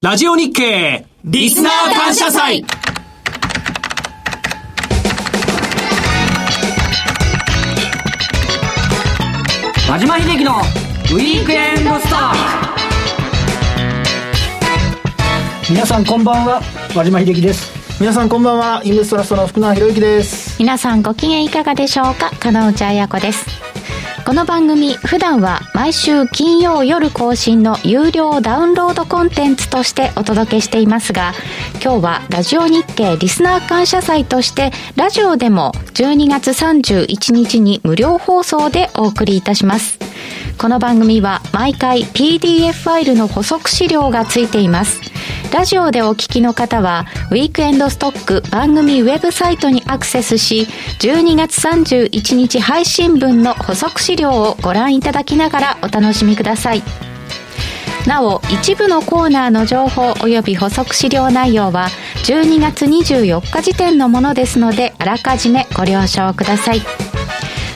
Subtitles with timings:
[0.00, 2.64] ラジオ日経リスナー感謝祭。
[9.90, 12.32] 和島秀樹のウィークエンドスター
[15.68, 16.62] 皆さんこんばんは
[16.94, 17.72] 和島秀樹です。
[18.00, 20.60] 皆さんこんばんはインベストラストの福永博之です。
[20.60, 22.30] 皆さんご機嫌いかがでしょうか？
[22.38, 23.44] 金内彩子です
[24.28, 31.32] この番組普段は毎週金曜夜更新の有料ダウンロードコンテンツとしてお届けしていますが
[31.82, 39.98] 今日はラジオ日経リスナー感謝祭としてラジオでも12月31日に無料放送でお送りいたします。
[40.58, 45.00] この番組は毎回 PDF ファイルの補足資料がついています。
[45.50, 50.68] ラジオでお聞きの方は、ウィークエンドストック番組ウェブサイトにアクセスし、
[51.00, 56.82] 12月31日配信分の補足資料をご覧いただきながらお楽しみください。
[58.06, 61.88] なお、一部のコーナーの情報及び補足資料内容は、
[62.24, 66.82] 12月24日時点のものですので、あらかじめご了承ください。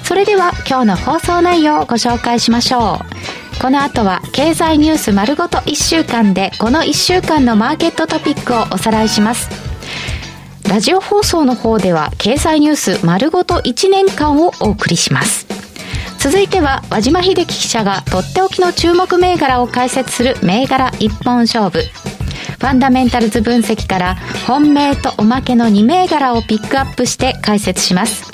[0.04, 3.00] それでは、今日の放送内容をご紹介しましょ
[3.38, 3.41] う。
[3.60, 9.48] この後は経済ニュース丸ごと1週間でこの1週間のマーケットトピックをおさらいします。
[10.68, 15.46] ラジオ放送の方では経済ニュース丸ごと1年間をお送りします。
[16.18, 21.82] 続いては和島秀樹記者がとっておきの注目銘柄を解説する銘柄一本勝負。
[21.82, 24.16] ファンダメンタルズ分析から
[24.46, 28.30] 本命とおまけの2銘柄をピックアップして解説します。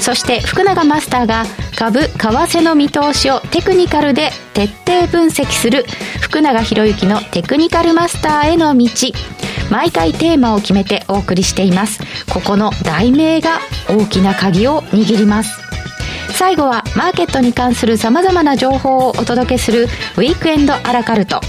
[0.00, 1.44] そして福永マスターが
[1.78, 5.84] 株為替の見通しをテクニカルで徹底分析する
[6.20, 8.88] 福永博之のテクニカルマスターへの道
[9.70, 12.00] 毎回テーマを決めてお送りしています。
[12.34, 15.60] ここの題名が大きな鍵を握ります。
[16.32, 21.40] 最後はマーケットに関する様々な情報をお届けするウィークエンドアラカルト。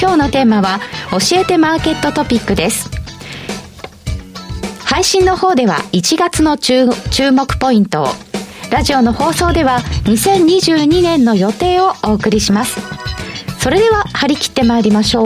[0.00, 0.80] 今日のテーマは
[1.12, 2.90] 教えてマーケットトピックです。
[4.84, 6.86] 配信の方では1月の注
[7.30, 8.08] 目ポイントを
[8.70, 12.80] ラジオの放送では2022年の予定をお送りします。
[13.60, 15.24] それでは張り切ってまいりましょう。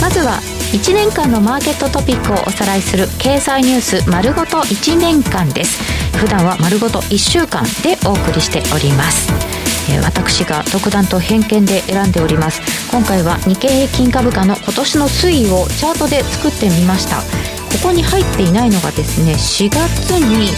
[0.00, 0.40] まずは
[0.72, 5.82] 1年間のマーケットトピックをおさらいする経済ニュース丸ごと1年間です。
[6.18, 9.63] 普段は丸ごと1週間でお送りしております。
[9.90, 12.60] え私が独断と偏見で選んでおります。
[12.90, 17.18] 今回は日経平均株価の今年の推移をチャートで作ってみました。
[17.18, 20.50] ここに入っていないのがですね4月に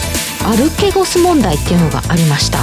[0.45, 2.59] アルケゴス問題っていうのがありました。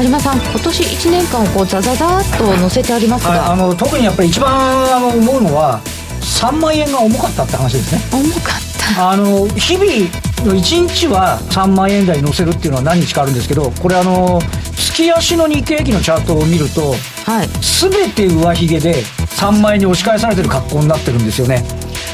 [0.00, 3.52] 有馬さん今年1年間をこうザザザっと載せてありますが。
[3.52, 4.50] あの特にやっぱり一番
[4.94, 5.80] あの思うのは
[6.22, 8.00] 3万円が重かったって話ですね。
[8.12, 9.10] 重かった。
[9.10, 9.86] あの日々
[10.46, 14.40] の1日は3万円台に乗せるっていうのは何日かあるんですけどこれあの
[14.76, 16.94] 月足の日経平均のチャートを見ると、
[17.24, 19.02] はい、全て上髭で
[19.38, 21.64] 3万円に押し返されてる格好になってるんですよね。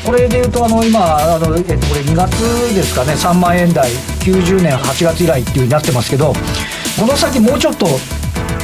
[0.05, 2.31] これでいうとあの今あの、えっと、これ2月
[2.75, 3.15] ですかね。
[3.15, 3.91] 3万円台
[4.21, 6.33] 90年8月以来っていうになってますけど
[6.99, 7.87] この先もうちょっと,、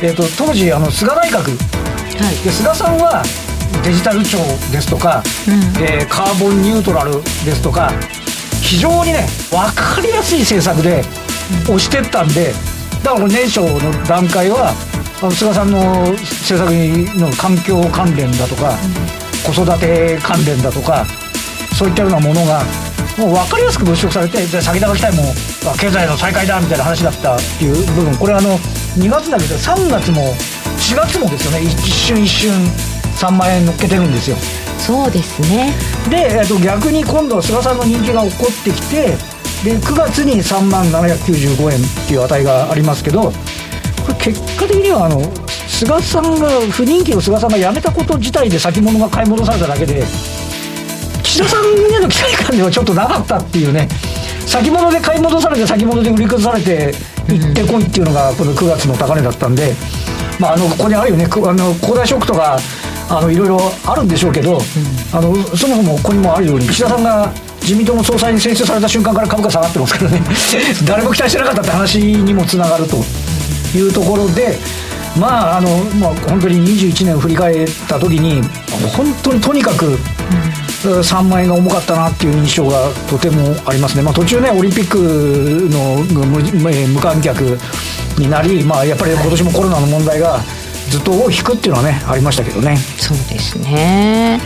[0.02, 1.56] えっと、当時あの菅内閣、
[2.22, 3.22] はい、で菅さんは
[3.82, 4.38] デジタル庁
[4.70, 7.90] ですとか、うん、えー、カーボンニュートラルですとか
[8.62, 11.02] 非常にね分かりやすい政策で
[11.64, 12.52] 押してったんで
[13.02, 14.72] だから年初の段階は
[15.30, 15.78] 菅さんの
[16.12, 16.70] 政策
[17.18, 18.76] の環境関連だとか、
[19.46, 21.06] 子育て関連だとか
[21.78, 22.62] そういったようなものが
[23.18, 25.22] もう分かりやすく物色されてじゃあ先高期待も
[25.78, 28.58] 経済の再開だみたいな話だったっていう部分これあの
[28.98, 30.34] 2月だけど3月も
[30.78, 32.50] 4月もですよね一瞬一瞬
[33.24, 34.36] 3万円乗っけてるんですよ。
[34.78, 35.72] そうですね。
[36.10, 39.16] で、えっと、逆に今度菅さんの人気が起こってきて
[39.64, 43.30] で9月に3万795円っていう値がありますけどこ
[44.08, 45.22] れ結果的にはあの
[45.66, 50.04] 菅さんが不人気の菅さんが辞めたこと自体で先物が買い戻されただけで
[51.22, 53.88] 岸田さんへの期待感ではちょっとなかったっていうね
[54.46, 56.92] 先物で買い戻されて先物で売り崩されて
[57.32, 59.72] いってこいっていうのがこの9月の高値だったんで、
[60.38, 61.24] まあ、あのここにあるよね。
[61.24, 62.58] あの恒大ショックとか
[63.18, 64.58] あのいろいろあるんでしょうけど、うん、
[65.16, 67.32] あのそもそもここにもあるように岸田さんが
[67.62, 70.22] 自民党の総裁に選出された瞬間から株価下がってますからね。
[70.86, 73.02] 誰も期待してなかったって話にもつながると
[73.74, 74.58] いうところで
[75.18, 75.68] まああの、
[76.00, 78.42] まあ、本当に21年を振り返った時に
[78.96, 79.98] 本当にとにかく、
[80.84, 84.98] 3万円が重かったなっていう印象がとてもありますね、まあ、途中ねオリンピック
[85.70, 87.58] の無無観客
[88.18, 90.40] になり、まあ、やっぱり今年もコロナの問題が
[90.94, 92.76] ずっと尾を引くっていうのはねありましたけどね。
[92.76, 94.40] そうですね。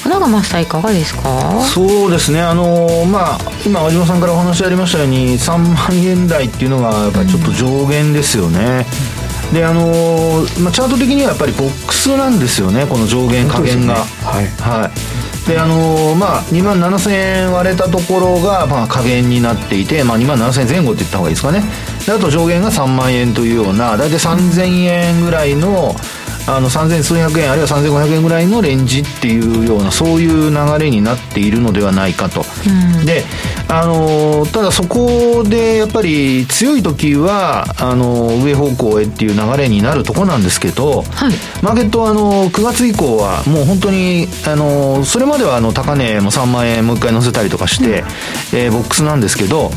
[0.00, 1.62] 福永マスターいかがですか？
[1.62, 2.42] そうですね。
[2.42, 8.84] あのまあ今和島さんからお話ありましたように3万円台っていうのがやっぱりちょっと上限ですよね、
[9.48, 9.86] うん、であの
[10.60, 14.90] まあ、チャート的にはやっぱりボックスなんですよねこの上限下限が、ね、はい、はい
[15.46, 21.62] であのー、まあ2万7000円割れたところが、まあ、下限になっていて、まあ、2万7000円前後って言った方がいいですかね。
[22.06, 25.94] であと上限が3万円というような大体3000円ぐらいの
[26.46, 33.24] あの3000数百円あるいは3500円ぐらいのレンジっていうようなそういう流れになっているのではないかと、うん、で
[33.68, 41.32] あのただそこでやっぱり強い時はあの上方向へっていう流れになるとこなんですけど、はい、
[41.62, 47.96] マーケットはあの9月以降はもう本当にあのそれまではあの高値も3万円もう一回乗せたりとかして、うん、
[48.58, 49.70] えー、ボックスなんですけど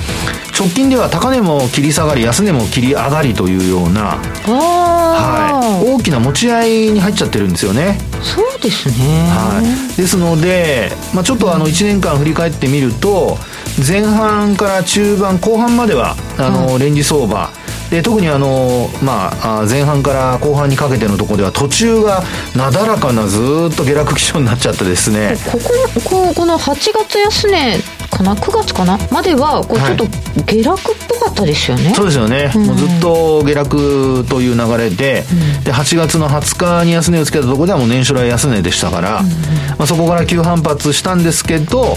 [0.58, 4.18] 直近では高値も切り下がり安値も切り上がりというような、
[4.48, 8.00] はい、大きな持ち合いに入っちゃってるんですよね。
[8.24, 9.62] そうですね、は
[9.94, 13.38] い、ですので、まあ、ちょっとあの1年間振り返ってみると
[13.86, 17.50] 前半から中盤後半まではあのレンジ相場、
[17.90, 22.24] で特にあの、まあ、前半から後半にかけてのところでは途中が
[22.56, 23.40] なだらかなず
[23.72, 25.36] っと下落基調になっちゃってですね。
[25.52, 25.60] こ
[26.04, 27.78] ここの8月安値
[28.10, 28.98] かな？9月かな？
[29.12, 30.06] まではこうちょっと
[30.46, 35.24] 下落っぽかったですよね、はい、そうですよね、うん、もうずっと下落という流れで
[35.58, 39.32] うん、で8月の20日に安値をつけたところではもう年初来安値でしたから、うん、ま
[39.80, 41.96] あ、そこから急反発したんですけど、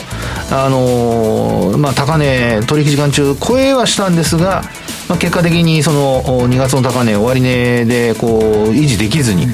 [0.50, 4.62] あのー、まあ、高値取引時間中超えはしたんですが、
[5.08, 8.40] まあ、結果的にその2月の高値終値でこう
[8.70, 9.46] 維持できずに、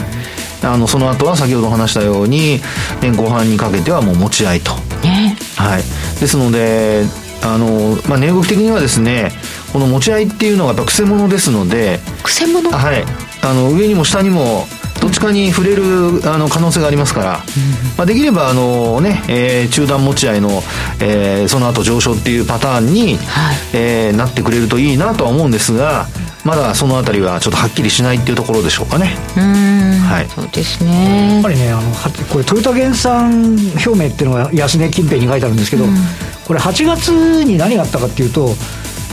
[0.63, 2.61] あのその後は先ほど話したように
[3.01, 4.86] 年後半にかけてはもう持ち合いと。
[5.63, 5.83] ね、はい、
[6.21, 7.05] ですので
[7.43, 9.31] あの、まあ、値動き的にはですね
[9.73, 12.71] この持ち合いっていうのがやっぱくせ者ですのでくせ者？
[12.71, 13.05] はい。
[13.43, 14.67] あの上にも下にも
[15.07, 15.83] どっちかに触れる
[16.29, 17.45] あの可能性がありますから、
[17.97, 20.63] まあ、できればあの、ねえー、中段持ち合いの、
[21.01, 26.07] えー、その後上昇っていうパターンに、はい、えー、なってくれるといいなとは思うんですが
[26.45, 29.17] まだその辺りはちょっとはっきりしないっていうところでしょうかね。
[30.09, 31.35] はい、そうですね。
[31.35, 31.91] やっぱりねあの
[32.33, 35.85] これトヨタ減産表明っていうのが安値近辺に書いてあるんですけど、
[36.47, 38.55] これ8月に何があったかっていうと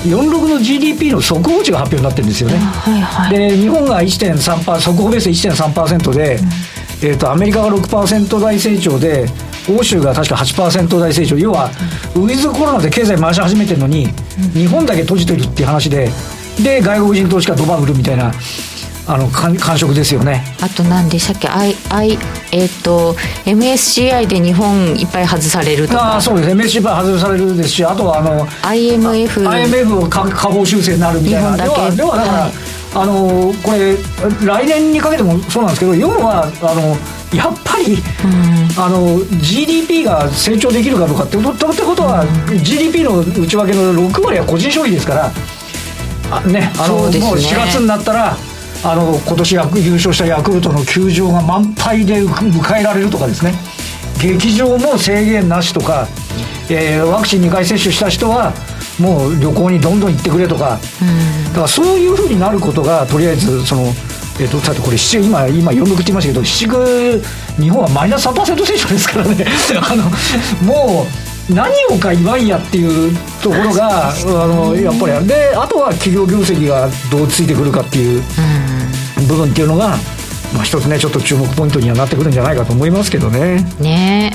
[0.04, 9.26] 46の GDP の速報値が発表になってるんですよね、はいはい、で日本が1.3%速報ベース1.3%で、うん、えーと、アメリカが6%台成長で
[9.70, 11.38] 欧州が確か8%台成長。
[11.38, 11.70] 要は、
[12.16, 14.12] ウィズコロナで経済回し始めてるのに、うん、
[14.52, 16.10] 日本だけ閉じてるっていう話で
[16.62, 18.32] で外国人投資家ドバ売るみたいな
[19.06, 20.44] あの感触ですよね。
[20.62, 22.18] あと何でしたっけ？I, I
[22.52, 23.14] えっ、ー、と
[23.46, 26.16] MSCI で日本いっぱい外されるとか。
[26.16, 26.50] あそうです。
[26.52, 31.54] MSCI 外されるですしあとはあの IMF IMF を下方修正になるみたいな。
[31.54, 31.96] 日本だけ？
[31.98, 32.52] ではだから、はい、
[32.96, 33.98] あのこれ
[34.46, 36.96] 来年にかけてもそうなんですけど要はあの
[37.36, 45.32] やっぱり、うん、あの GDP が成長できるかどうかってことってことは、うん、GDP の内訳の6割は個人消費ですから
[46.32, 48.38] あねあの、ね、もう4月になったら
[48.86, 53.54] あの今年優勝したヤクルトの球場が満杯で迎えられるとかですね。
[54.22, 56.08] 劇場も制限なしとか、
[56.70, 58.54] えー、ワクチン2回接種した人は
[59.00, 60.80] もう旅行にどんどん行ってくれとか、
[61.50, 63.94] だからそういうふうになることがとりあえずその。
[64.40, 69.46] えーと、とこれ今今46って言いましたけど7月日本はマイナス3%成長ですからね。
[69.80, 70.06] あの
[70.64, 71.06] も
[71.48, 78.24] う何をか言わんやっていうところがあのやっぱりであとは企業業績がどうついてくるかっていう。
[78.38, 78.63] うん
[79.28, 79.98] 部分っていうのが、
[80.54, 83.66] まあ、一つねちょっと注目ポイントにはなってくるんじゃないかと思いますけどね。
[83.80, 84.32] ね。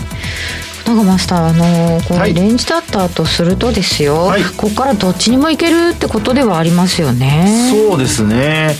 [0.87, 7.71] なんかマスターあのこのレンジだったとするとですよ、はい、ここからどっちにもいけるってことではありますよね。
[7.71, 8.75] そうですね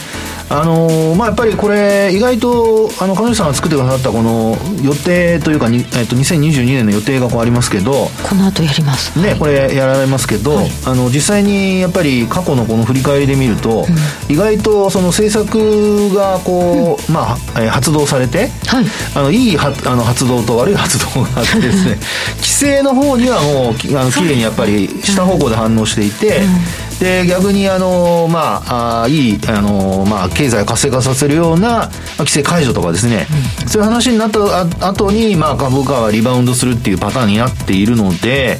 [0.51, 13.87] あのまあ、やっぱりこれ、意外とあの彼女さんが作ってくださったこの予定というか、えっと、2022年の予定がこうありますけど、この後やります、ね、はい、これやられますけど、はい、あの実際にやっぱり過去のこの振り返りで見ると、
[14.29, 17.37] うん、意外とその政策がこう、うん、まあ、
[17.71, 21.97] 発動されて、はい、あのいいはあの発動と悪い発動があってですね、
[22.37, 26.39] 規制の方にはもうあの綺麗にやっぱり下方向で反応していて。
[26.39, 33.27] うんで逆にあの、まあ、あいいあの、まあ、経済を活性化させるような規制解除とかですね、
[33.63, 38.59] うん、そういう話になった後に、まあ、株価はリバウンドするっていうパターンになっているので、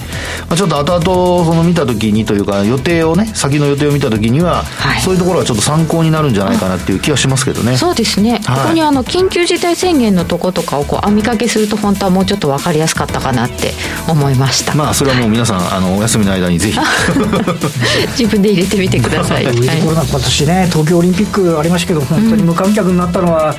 [0.49, 7.77] まあ、ちょっと後々その見た時にというか予定をね先の予定を見た時には、はい、そういうところはちょっと参考になるんじゃないかなっていう気はしますけどね。
[7.77, 13.73] そうですね、はい、ここにあの緊急事態宣言のとことかをこう網掛けすると本当はもうちょっと分かりやすかったかなって
[14.09, 14.75] 思いました。
[14.75, 16.79] まあそれはもう皆さん、はい、あのお休みの間にぜひ
[18.29, 19.45] 分で入れてみてください。
[19.45, 23.55] ウィズコロナ今年ね東京オリンピックありましたけど本当に無観客になったのは、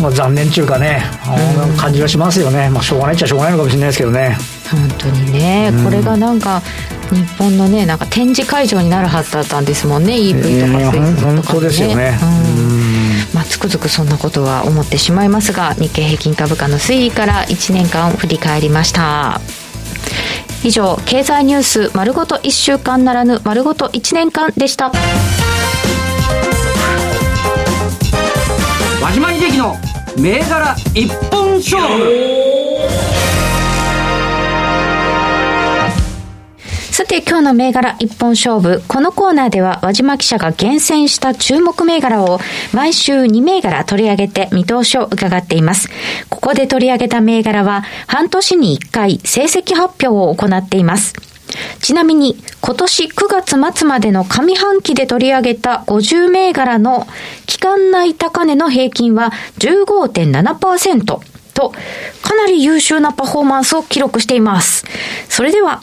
[0.00, 1.02] まあ、残念っていうかね、
[1.68, 4.36] うん、感じはしますよね、まあ、しょうがないっちゃしょうがないのかもしれないですけどね。
[4.70, 6.62] 本当にね、これがなんか
[7.10, 12.18] 日本のねなんか展示会場になるはずだったんですもんね EV とか水素とか、ね、本当ですよね。
[13.34, 19.40] まあ、つくづくそんなことは思ってしまいますが日経平均株価の推移から1年間振り返りました
[20.62, 24.92] 以上経済ニュース丸ごと1週間ならぬ丸ごと1年間でした。
[29.02, 29.74] 和島秀樹の
[30.18, 32.49] 銘柄一本勝負。
[37.00, 38.82] さて今日の銘柄一本勝負。
[38.86, 42.38] このコーナーでは和島記者が厳選した注目銘柄を
[42.74, 45.88] 毎週2銘柄取り上げて見通しを伺っています。
[46.28, 51.14] ここで取り上げた銘柄は半年に1回成績発表を行っています。
[51.80, 57.06] ちなみに今年9月末までの上半期で取り上げた50銘柄の
[57.46, 61.04] 期間内高値の平均は15.7%
[61.54, 61.70] と
[62.20, 64.84] かなり優秀なパフォーマンスを記録しています。
[65.30, 65.80] それでは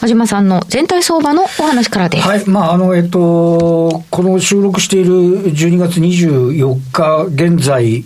[0.00, 2.26] 和島さんの全体相場のお話からです。
[2.26, 2.48] はい。
[2.48, 8.02] まあ、あの、えっと、この収録している12月24日現在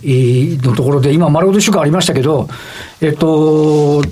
[0.61, 2.49] のところで、今、丸ごと週間ありましたけど、
[2.99, 4.03] えっと、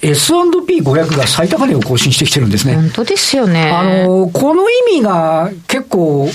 [0.00, 2.74] S&P500 が最高値を更新してきてるんですね。
[2.74, 3.70] 本当ですよね。
[3.70, 6.28] あの、この意味が結構、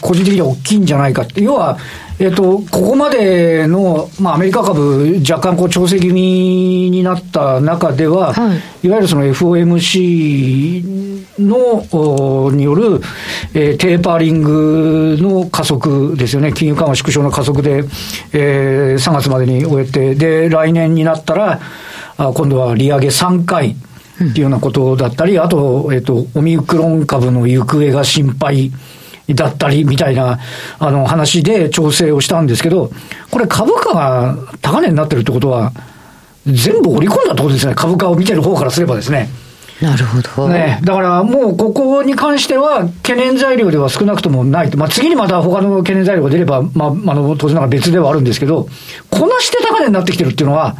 [0.00, 1.42] 個人的には大きいんじゃないかって。
[1.42, 1.78] 要は、
[2.18, 13.00] えっと、ここまでの、まあ、アメリカ株、若干こう調整気味になった中では、はい、いわゆるその FOMC の、による、
[13.54, 16.52] えー、テーパーリングの加速ですよね。
[16.52, 17.84] 金融緩和縮小の加速で、
[18.32, 21.58] えー、3月までに終えて、で、来年になったら、あ
[22.34, 23.76] 今度は利上げ3回。
[24.22, 28.70] っていうようなことだったり、あと、えっ、と、オミクロン株の行方が心配
[29.30, 30.38] だったりみたいな、
[30.78, 32.90] あの話で調整をしたんですけど、
[33.30, 35.72] これ株価が高値になってるってことは、
[36.46, 37.74] 全部織り込んだってことですね。
[37.74, 39.28] 株価を見てる方からすればですね。
[39.80, 40.48] なるほど。
[40.48, 40.78] ね。
[40.84, 44.76] だからもうここに関しては懸念材料では少なくともないと。
[44.76, 48.68] まあ次にまた他の懸念材料が出れば、まあ、あの、当然ながら別ではあるんですけど、
[49.08, 50.76] こなして高値になってきてるっていうのは、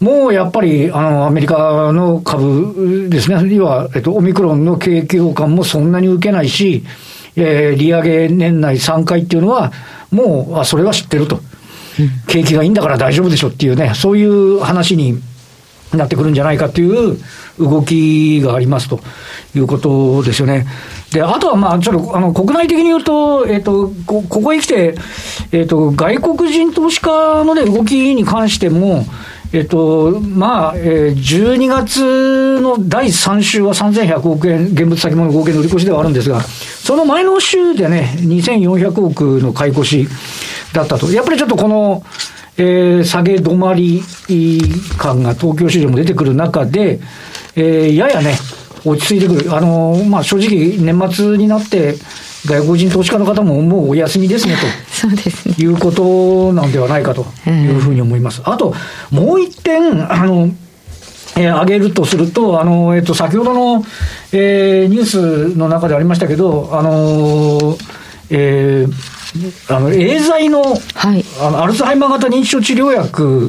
[0.00, 3.54] うん、もうやっぱり、あの、アメリカの株ですね。
[3.54, 6.84] 要は、えっと、オミクロンの景気予感もそんなに受けないし、
[7.34, 9.72] えー、利上げ年内3回っていうのは、
[10.12, 11.40] もう、あ、それは知ってると。
[12.26, 15.20] 景気がいいんだから大丈夫でしょっていうね、そういう話に
[15.96, 17.18] なってくるんじゃないかっていう
[17.58, 19.00] 動きがありますと
[19.54, 20.66] いうことですよね。
[21.12, 24.94] で、あとはまあ、ちょっと、あの、国内的に言うと、えっ、ー、と、こ、ここへ来て、
[25.52, 29.04] えっ、ー、と、外国人投資家のね、動きに関しても、
[29.52, 40.08] えっと、まあ、えー、12月の第3週は3100億円、現物先物合計の売り越しではあるんですが、その前の週でね、2400億の買い越し
[40.72, 41.10] だったと。
[41.10, 42.04] やっぱりちょっとこの、
[42.60, 44.02] えー、下げ止まり
[44.98, 47.00] 感が東京市場も出てくる中で、
[47.56, 48.34] えー、ややね、
[48.84, 49.56] 落ち着いてくる。
[49.56, 51.94] あのー、まあ、正直、年末になって、
[52.46, 54.60] 外国人投資家の方ももうお休みですねと。
[54.92, 55.54] そうですね。
[55.58, 58.42] いうことなんではないかというふうに思います。
[58.44, 58.74] あと、
[59.10, 60.50] もう一点、あの、
[61.36, 63.84] えー、挙げるとすると、あの、えっ、ー、と、先ほどの、
[64.32, 65.06] えー、ニュー
[65.52, 67.78] スの中でありましたけど、あの
[68.30, 68.92] えー、
[69.68, 73.48] あの、エーザイの、はい、あのアルツハイマー型認知症治療薬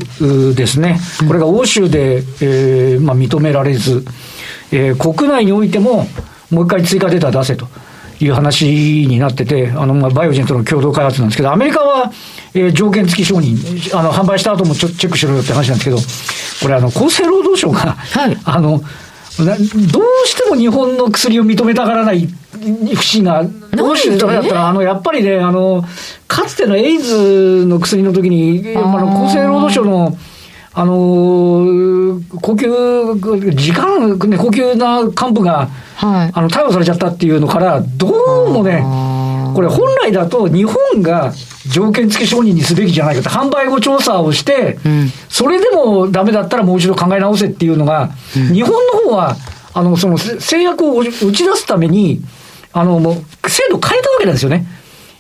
[0.55, 0.99] ですね。
[1.27, 4.05] これが欧州で、えー、まあ、認められず、
[4.71, 6.07] えー、国内においても、
[6.51, 7.67] もう一回追加データ出せと。
[8.23, 8.65] いう話
[9.07, 12.11] になってて、あの、まあ、バイオジェンとの共同開発なんですけど、アメリカは、
[12.53, 15.97] えー、条件付き承認、あの、販売した後もちょチェックしろよって話なんですけど、
[16.61, 18.81] これあの、厚生労働省が、はい、あの、
[19.39, 22.27] どうしても日本の薬を認めたがらない
[22.95, 23.43] 節が、
[23.75, 25.83] どうしてだったら、あの、やっぱりね、あの、
[26.27, 30.17] かつてのエイズの薬の時に、あの、厚生労働省の、
[30.73, 32.69] あのー、高級、
[33.55, 38.09] 時間、ね、高級な幹部が、はい、あの、逮捕されちゃったっていうのから、ど
[38.45, 38.81] うもね、
[39.53, 41.33] これ本来だと日本が
[41.67, 49.35] 条件付き承認にすべきじゃないかと、販売後調査をして、うん、それでもダメだったらもう一度考え直せっていうのが、うん、日本の方は、
[49.73, 52.21] あの、その制約を打ち出すために、
[52.73, 53.11] あの、も
[53.43, 54.65] う、制度変えたわけなんですよね。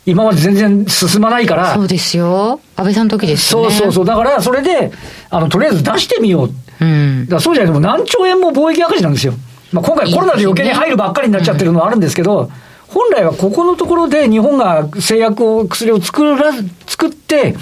[0.05, 1.75] 今まで全然進まないから。
[1.75, 2.59] そうですよ。
[2.75, 3.71] 安倍さんの時ですよね。
[3.71, 4.05] そうそうそう。
[4.05, 4.91] だから、それで、
[5.29, 6.51] あの、とりあえず出してみよう。
[6.81, 7.27] うん。
[7.27, 9.33] だそうじゃないと、何兆円も貿易赤字なんですよ。
[9.71, 12.49] まあ、今回コロナで余計に入るばっかりになっちゃってるのはあるんですけど、
[12.93, 16.51] 本来はここのところで日本が製薬を、薬を作ら、
[16.85, 17.55] 作って、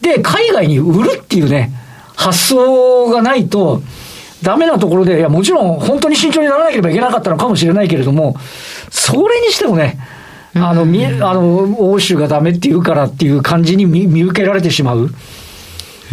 [0.00, 1.72] で、海外に売るっていうね、
[2.16, 3.82] 発想がないと、
[4.42, 8.36] ダメなところで、いや、もちろん本当に慎重にならなければいけなかったのかもしれないけれども、
[8.90, 9.98] それにしてもね、
[10.54, 15.10] あの、み、あの、欧州がダメっていうからっていう感じに見見受けられてしまう。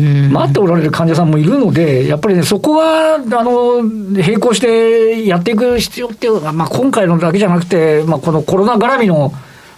[0.02, 9.34] 待っておられる患者さんもいるので、やっぱりね、そこは、あの、並行してやっていく必要っていうのは、まあ、今回のだけじゃなくて、まあ、このコロナ絡みの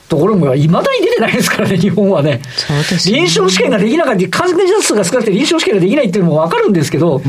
[0.07, 2.41] ところも、いまだに出てないですからね、日本はね。
[3.11, 3.17] ね。
[3.17, 7.21] 臨床試験ができなかった、感染者数が少なくて臨床試験ができないっていうのもわかるんですけど、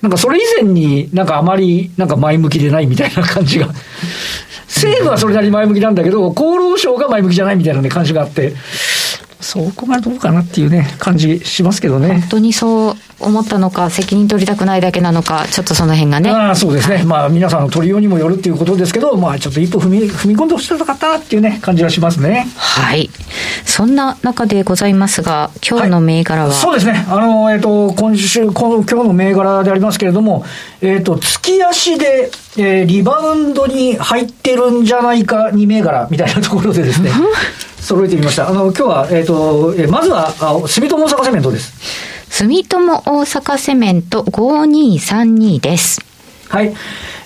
[0.00, 3.68] なんかそれ以前になんかあまりなんか前向きでないみたいな感じが。
[4.66, 8.54] 政府はそれなりに前向きなんだけど、厚労省が前向きじゃないみたいな、ね、感じがあって、
[9.44, 12.08] そこがどうかなっていうね、感じしますけどね。
[12.08, 16.30] 本当にそう思ったのか、責任取りたくないだけなのか、ちょっとその辺がね。
[16.30, 17.02] あそうですね。
[17.04, 22.46] まあ、皆さんの取りようにもよるっていうことですけど、まあ、ちょっと一歩踏み、踏み込んでほしかったなっていうね、感じはしますね。
[22.56, 23.10] はい。
[23.66, 27.04] そんな中でございますが、今日の銘柄は、はい、そうですね。
[27.08, 30.44] あの、えっ、ー、と、今週、この、今日の銘柄でありますけれども、
[30.80, 37.10] えっ、ー、と、月足で、えー、リバウンドに入ってるんじゃないか2銘柄みたいなところでですね。
[37.84, 38.48] 揃えてみました。
[38.48, 41.74] あの、今日は、えっ、ー、と、えー、まずは、あ住友大阪セメントです。
[42.30, 46.00] 住友大阪セメント5232です。
[46.48, 46.74] はい。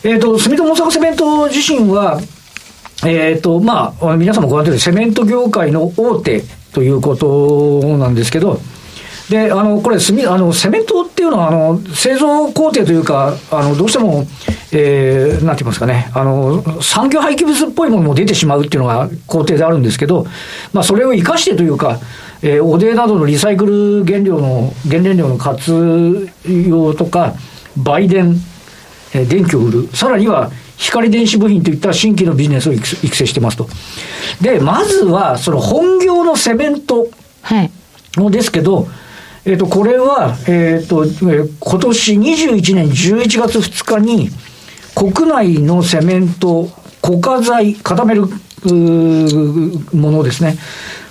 [0.02, 2.20] えっ、ー、と、住友大阪セメント自身は、
[3.06, 8.60] えっ、と、まあ、皆さんもご覧の通り、セメント業界の大手ということなんですけど、
[9.28, 14.26] で、あの、これ、あの、セメントっていうのは、あの、製造工程というか、あの、どうしても、
[14.72, 20.26] えー、なんて言いますかね、あの、産業廃棄物っぽいものも出てしまうっていうのが工程であるんですけど、
[20.72, 21.98] まあ、それを生かしてというか、
[22.40, 27.34] えー、おでなどのリサイクル原料の、原燃料の活用とか、
[27.76, 28.34] 売電、
[29.12, 33.68] えー、電気を売る、さらには、光電子部品といった新規のビジネスを育成してますと。
[34.40, 37.08] で、まずは、その本業のセメント
[38.16, 38.86] のですけど、はい
[39.48, 44.28] えっ、ー、と、これは、えっ、ー、と、えー、今年21年11月2日に、
[44.94, 46.68] 国内のセメント、
[47.00, 50.58] 固化材、固めるものですね。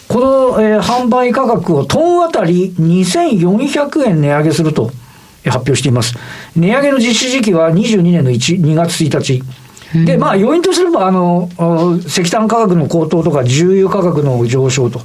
[0.07, 4.91] この、えー、販売価格をトンあたり2400円値上げすると
[5.43, 6.15] 発表しています。
[6.55, 9.41] 値上げの実施時期は22年の1 2月1日。
[10.05, 11.49] で、まあ、要因とすれば、あの、
[12.05, 15.01] 石炭価格の高騰とか、重油価格の上昇と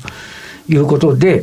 [0.73, 1.43] いうことで、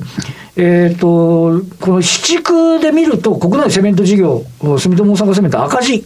[0.55, 6.05] えっ、ー、と、この市地区で見ると、国内セメント事業、住友大阪セメント赤字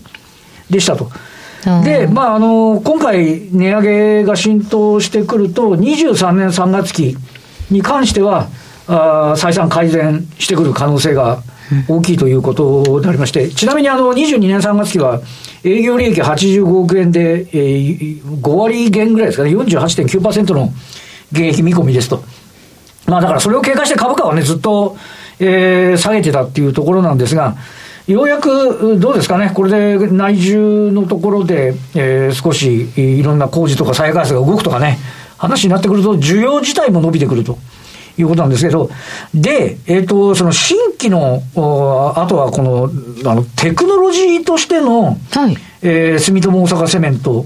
[0.70, 1.10] でしたと。
[1.84, 7.16] で、まあ、あの、今回値上げが浸透してくると、23年3月期
[7.72, 8.48] に関しては、
[8.86, 11.42] あ再三改善してくる可能性が
[11.88, 15.22] 大きいということでありまして、ちなみにあの、22年3月期は、
[15.64, 20.70] 営業利益85億円で、えー、5割減ぐらいですかね、48.9%の
[21.32, 22.22] 減益見込みですと。
[23.08, 24.98] まあだからそれを警戒して株価はね、ずっと、
[25.40, 27.56] えー、下げてたっていうところなんですが、
[28.08, 34.98] ようやく、どうですかね、これで内需のところで、えー、少しいろんな工事とか再開発が動くとかね、
[35.38, 37.58] 話になってくると、需要自体も伸びてくると。
[38.16, 38.92] いうことなんですけど、
[39.34, 41.42] で、えっ、ー、と、その新規の、
[42.16, 42.90] あとはこの、
[43.30, 47.46] あの、テクノロジーとしての、はい、えー、住友大阪セメント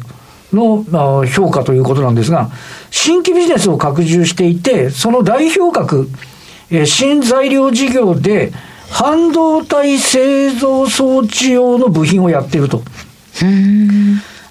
[0.54, 2.50] の評価ということなんですが、
[2.90, 6.10] 新規ビジネスを拡充していて、その代表格、
[6.70, 8.52] えー、新材料事業で、
[8.90, 12.82] 半導体製造装置用の部品をやっていると。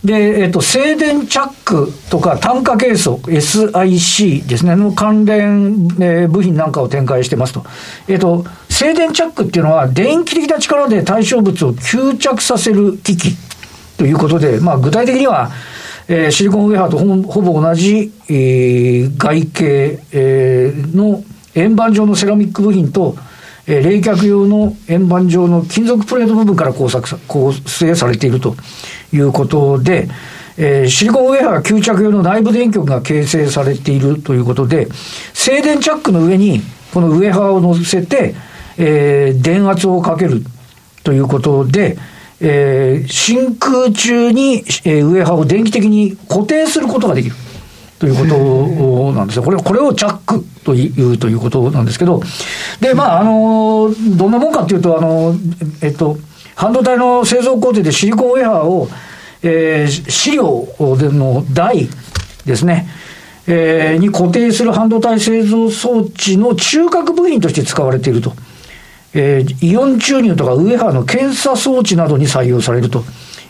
[0.04, 7.64] で、えっ、と、静電チャックとか単価計測、SIC ですね、の関連、えー、部品なんかを展開してますと。
[8.06, 13.36] えっ、と、静電チャックっていうのは、電気的な力で対象物を吸着させる機器
[13.96, 15.50] ということで、まあ、具体的には、
[16.08, 23.16] えー、シリコンウェアとほぼ同じ、えー、外形、えー、の円盤状のセラミック部品と、
[23.66, 28.54] えー、冷却用の円盤状の金属プレート部分から構作構成されていると
[29.12, 30.08] いうことで、
[30.56, 34.88] えー、シリコンウェア吸着用の内部電極が形成されているということで、
[35.34, 36.60] 静電チャックの上に
[36.94, 38.34] このウェハーを乗せて、
[38.78, 40.44] えー、電圧をかける
[41.02, 41.98] ということで、
[42.40, 47.36] えー、真空中に、えー、ウエハを電気的に固定することができる。
[47.98, 49.42] ということなんですよ。
[49.42, 52.20] これ、これをチャックというということなんですけど、
[52.78, 55.34] で、まあ、あの、どんなもんかっていうと、あの、
[55.80, 56.18] えっと、
[56.54, 58.88] 半導体の製造工程でシリコンウェアを、
[59.42, 60.66] えー、資料
[60.98, 61.88] での台
[62.44, 62.86] ですね、
[63.46, 68.32] えー、に固定する半導体製造装置の中核部品として使われていると。
[69.18, 73.02] えー、イオン注入とかウエハーの検査装置などに採用されると。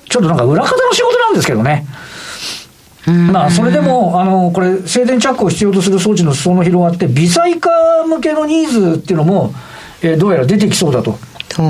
[0.09, 1.85] ちょっとなんか裏方の仕事なんですけどね。
[3.33, 7.70] まあ、それでも、あの、これ、静電チャックを必要とする装置の裾野広がって、微細化
[8.05, 9.55] 向けのニーズっていうのも、
[10.02, 11.16] えー、どうやら出てきそうだと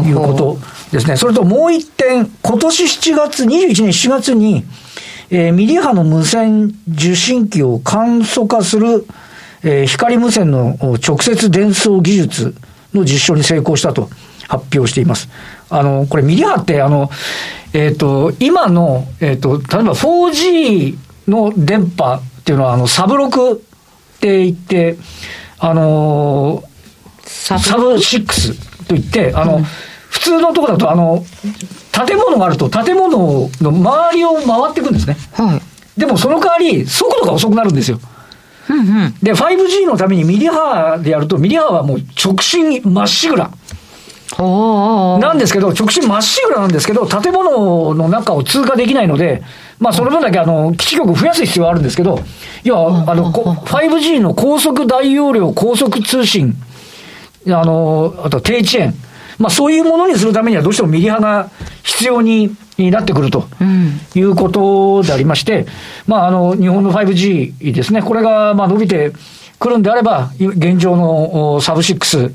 [0.07, 0.59] いうこと
[0.93, 1.17] ですね。
[1.17, 4.65] それともう一点、今年7月、21年7月に、
[5.31, 9.07] えー、ミリ波の無線受信機を簡素化する、
[9.63, 12.55] えー、光無線の直接伝送技術
[12.97, 14.11] の実証に成功したと
[14.49, 15.29] 発表しています。
[15.71, 17.11] あの、これミリ波って、あの、
[17.73, 20.97] えっ、ー、と、今の、えっ、ー、と、例えば 4G
[21.29, 23.57] の電波っていうのは、あの、サブロクっ
[24.21, 24.97] て言って、
[25.59, 26.63] あの
[27.27, 31.25] サブ6と言って、あの、うん、普通のところだと、あの、
[31.93, 35.17] 建物があると、建物の周りを回っていくんですね。
[35.33, 35.57] は
[35.97, 36.01] い。
[36.01, 37.99] でもその代わり、速度が遅くなるんですよ。
[38.69, 43.51] うんうん、で、5G のためにミリ波でやると、ミリ波はもう直進まっしぐら。
[44.39, 49.43] なんですけど、直進まっしぐらなんですけど、建物の中を通過できないので、
[49.79, 52.21] まあ、その分だけあの基地局増やす必要はあるんですけど、
[52.65, 56.55] 要はあの 5G の高速大容量高速通信、
[57.47, 58.95] あのあと低遅延、
[59.39, 61.51] まあ、そういうものにするためにはどうしてもミリ波が
[61.97, 63.47] 必要になってくると
[64.15, 65.67] いうことでありまして、
[66.07, 69.13] まあ、あの日本の 5G ですね、これがまあ伸びて
[69.59, 72.35] くるんであれば、現状のサブ6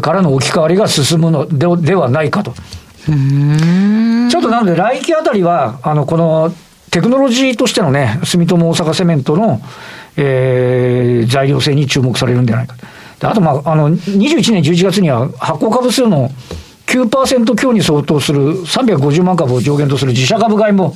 [0.00, 2.52] からの置き換わりが進むのでではないかと。
[2.52, 6.54] ちょっとなので、来期あたりは、あのこの
[6.92, 9.60] テクノロジーとしてのね、住友大阪セメントの、
[10.16, 12.76] えー、材料性に注目されるんじゃないか。
[13.22, 16.30] あと、まあ、あの、21年11月には発行株数の
[16.92, 20.94] 9%強に相当する350万株を上限とする自社株買いも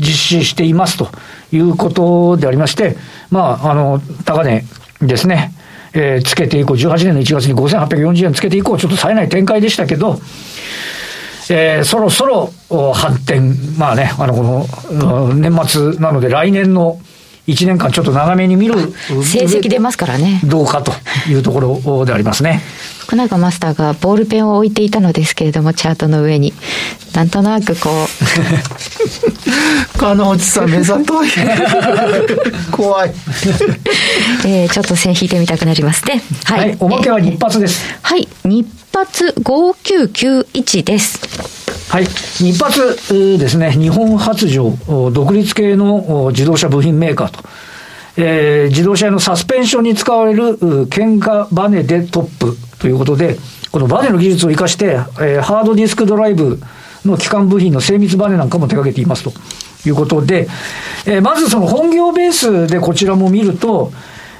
[0.00, 1.08] 実施していますと
[1.52, 2.96] いうことでありまして、
[3.30, 4.64] まあ、あの、高値
[5.00, 5.52] ですね、
[5.92, 10.18] えー、つけて以降、18年の1月に5840円つけて以降、ちょっと冴えない展開でしたけど、
[11.50, 12.52] えー、そろそろ
[12.92, 13.40] 反転、
[13.78, 16.98] まあね、あの、この、年末なので来年の
[17.46, 18.74] 1年間ちょっと長めに見る。
[19.22, 20.40] 成績出ますからね。
[20.44, 20.92] どうかと
[21.28, 22.62] いうところでありますね。
[23.04, 26.54] 福永マスターがボールペンを置いていたのですけれども、チャートの上に。
[27.14, 28.08] なんとなくこう。
[29.98, 31.28] 金内さん、目ざとい。
[32.72, 33.12] 怖い。
[34.46, 36.22] えー、ちょっと線引いてみたくなりますね。
[36.44, 36.60] はい。
[36.60, 37.94] はい、おまけは日発です。
[38.00, 38.26] はい。
[38.44, 41.20] 日発5991です。
[41.90, 42.06] はい。
[42.06, 43.72] 日発ですね。
[43.72, 44.76] 日本発情、
[45.12, 47.40] 独立系の自動車部品メーカーと。
[48.16, 53.38] えー、自動車のサスペンションに使われる喧嘩バネでトップということで、
[53.72, 56.60] このバネの技術を生かして、えー、ハードディスクドライブ
[57.06, 59.32] の基幹部品の精密バネなんかも手掛けていますと
[59.88, 60.48] いうことで、
[61.06, 63.90] えー、まずその本業ベースでこちらも見ると、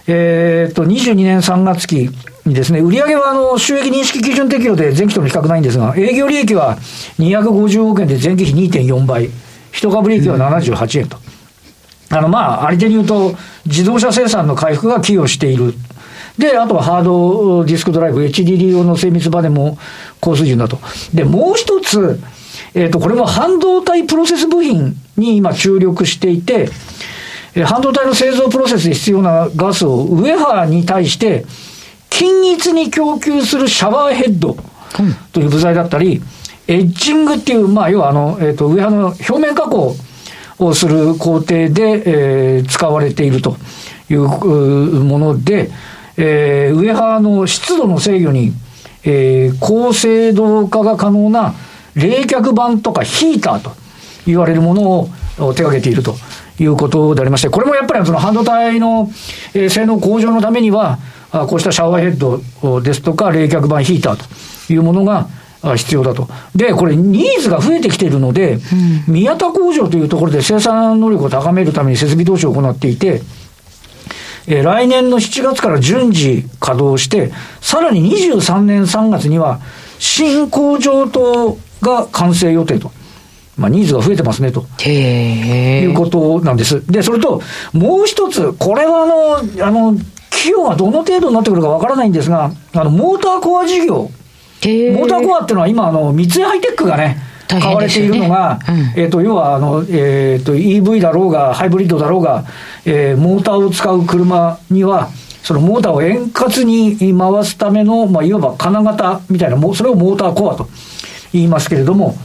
[0.06, 2.10] えー、と、22年3月期
[2.44, 6.76] にですね、売上はあの収益認識基準適用で前期との比較ないんですが、営業利益は
[7.18, 9.30] 250億円で前期比2.4倍、
[9.72, 11.16] 一株利益は78円と。
[12.10, 15.72] あの、まあ、あり手に言うと、自動車生産の回復が寄与している。
[16.38, 19.78] で、あとはハードディスクドライブ、HDD 用の精密バネも
[20.20, 20.78] 高水準だと。
[21.12, 22.20] で、もう一つ、
[22.74, 26.68] えっ、ー、と、これも半導体プロセス部品に今注力していて、
[27.64, 31.44] 半導体の製造プロセスで必要なガスをウェハーに対して
[32.10, 34.56] 均一に供給するシャワーヘッド
[35.32, 36.20] という部材だったり、
[36.66, 39.94] エッジングっていう、まあ、要はあの、えっ、ー、と、ウェハーの表面加工
[40.58, 42.02] をする工程で、
[42.56, 43.56] えー、使われていると
[44.08, 45.70] いうもので、
[46.16, 48.52] えー、ウェハーの湿度の制御に、
[49.04, 51.54] えー、高精度化が可能な
[51.94, 53.72] 冷却板とかヒーターと
[54.26, 56.14] 言われるものを手掛けていると
[56.58, 59.10] いうことでありまして、これもやっぱりその半導体の、
[59.54, 60.98] えー、性能向上のためには、
[61.48, 65.26] こうしたシャワーヘッドですとか冷却板ヒーターというものが
[65.76, 66.28] 必要だと。
[66.54, 68.60] で、これニーズが増えてきているので、
[69.06, 73.22] うん、宮田工場というところで生産能力を高めるために設備投資を行っていて、
[74.46, 79.60] えー、来年の7月から順次稼働して、さらに23年3月には
[79.98, 82.90] 新工場棟が完成予定と。
[83.56, 86.84] まあ、ニーズが増えてますね、ということなんです。
[86.90, 87.40] で、それと、
[87.72, 102.44] もう一つ、これはあの、あの、費用がどの程度になってくるかわからないんですが、あの、モーターコア事業、モーターコアっていうのは今、あの、三井ハイテックがね、買われているのが、ねうん、えっ、ー、と、要は、あの、えっ、ー、と、EV だろうが、ハイブリッドだろうが、
[102.84, 105.10] えー、モーターを使う車には、
[105.42, 110.68] そのモーターを円滑に回すための、まあ、いわば金型みたいな、それをモーターコアと
[111.32, 112.16] 言いますけれども、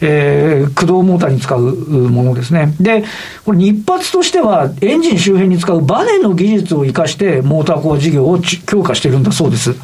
[0.00, 2.74] えー、駆動モーターに使うものですね。
[2.80, 3.04] で、
[3.44, 9.74] これ日発としては、エンジン周辺に使うバネの技術を生かして、モーターコア事業を強化してるんだそうです。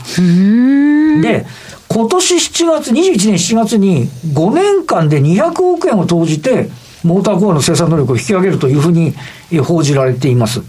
[1.22, 1.46] で、
[1.88, 6.68] 今年7月、21年7月に5年間で200億円を投じて、
[7.04, 9.14] モーターコアの生産能力を引き上げるというふうに
[9.62, 10.60] 報じられています。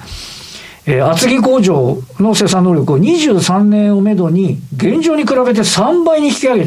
[0.86, 6.66] えー、厚木工場の生産能力を23年をめどに、現状に比べて3倍に引き上げ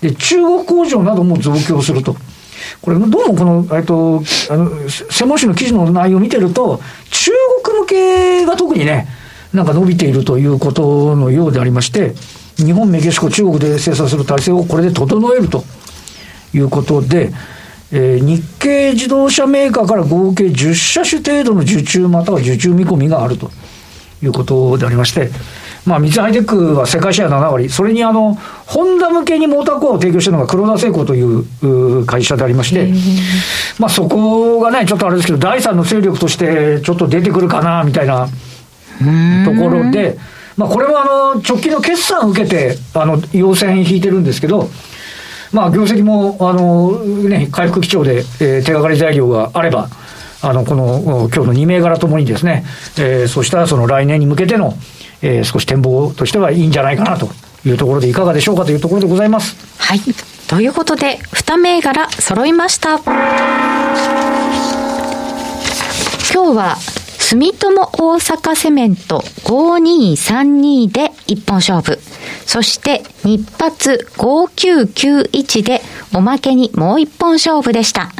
[0.00, 2.16] で、中国工場なども増強すると。
[2.82, 7.30] これ、どうもこの、えっと、あの、専門誌の記事の内容を見てると、中
[7.64, 9.08] 国向けが特にね、
[9.52, 12.14] なんか伸びているということのようでありまして、
[12.56, 15.64] 日本、メキシコ、中国で生産する体制をこれで整えると
[16.54, 17.32] いうことで、
[17.92, 23.50] えー、日系自動車メーカーから合計10車種程度の受注または受注見込みがあると
[24.22, 25.30] いうことでありまして、
[25.86, 32.92] まあ、三井ハイテックは世界シェア7割、それにあの、ホンダ向けにモーターコアを提供しているのが黒田製鋼という会社でありまして、
[33.78, 40.18] まあ、そこがね、ちょっとあれですけど、第三の勢力としてちょっと出てくるかな、みたいなところで、
[40.56, 44.68] まあ、これはあの、直近の決算を受けて、あの、要線引いてるんですけど、
[45.52, 49.88] まあ、業績も、あの、ね、回復基調で、えー、手がかり材料があれば、
[50.42, 52.64] あの、この、今日の2銘柄ともにですね、
[52.98, 54.74] えー、そうしたその来年に向けての、
[55.22, 57.28] えー、少し展望としてはいいんじゃないかなと
[57.64, 59.56] いうところでいかがでしょうかというところでございます。
[59.78, 60.00] はい。
[60.48, 62.98] ということで、2銘柄揃いました。
[66.32, 66.76] 今日は
[67.18, 72.00] 住友大阪セメント5232で一本勝負。
[72.46, 75.80] そして日発5991で
[76.12, 78.10] おまけにもう一本勝負でした。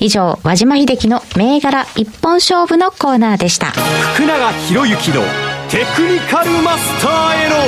[0.00, 3.66] 以上、和島秀樹の銘柄一本勝負のコーナーでした。
[3.66, 5.22] 福永博之の
[5.70, 7.62] テクニカルマスターへの道。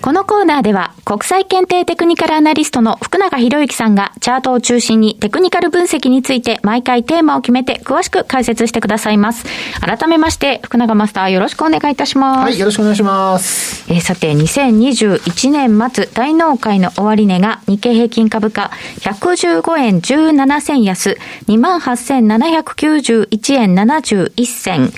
[0.00, 9.44] このコーナーでは国際検定テクニカルアナリストの福永博之さんがチャートを中心にテクニカル分析について毎回テーマを決めて詳しく解説してくださいます。
[9.80, 12.50] 改めまして福永マスターよろしくお願いいたします。
[12.50, 13.92] はい、よろしくお願いします。
[13.92, 21.18] えー、さて2021年末大納会の終値が日経平均株価115円17銭安
[21.48, 24.92] 28,791円71銭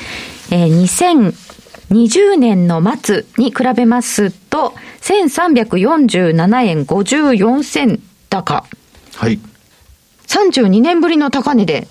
[0.50, 1.32] えー、
[1.90, 8.64] 2020年の末に比べますと、1347円54銭高。
[9.14, 9.38] はい。
[10.26, 11.88] 32年ぶりの高値で、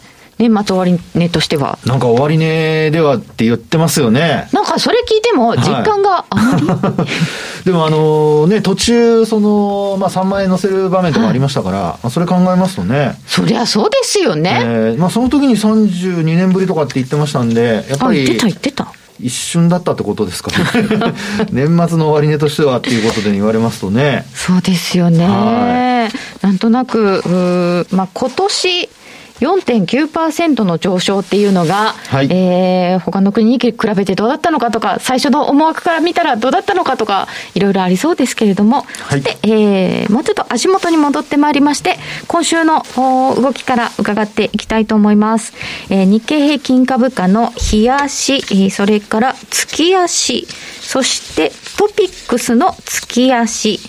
[0.50, 1.80] 年末終値としては。
[1.86, 4.50] なんか終値ではって言ってますよね。
[4.52, 7.08] なんかそれ聞いても実感があまり、は
[7.62, 13.18] い、でもあのね、途中、その、まあ3万円乗せる場面とかありましたから、はい、それ考えますとね。
[13.26, 14.62] そりゃそうですよね。
[14.64, 18.26] えー、まあその時に32年ぶりとかって言ってましたんで、やっぱり。
[18.26, 18.94] 言ってた言ってた。
[19.20, 21.14] 一瞬だったってことですかね
[21.52, 26.10] 年末の終値としてはっていうことで言われますとねそうですよね
[26.42, 28.90] なんとなくまあ今年
[29.44, 45.54] 4.9%の上昇っていうのが、はい、えー、他の国に比べてどうだったのかとか、最初の思惑から見たらどうだったのかとか、いろいろありそうですけれども、はい、で、えー、もうちょっと足元に戻ってまいりまして、今週の動きから伺っていきたいと思います。
[45.90, 50.48] えー、日経平均株価の日足、それから月足、
[50.82, 53.80] そしてトピックスの月足、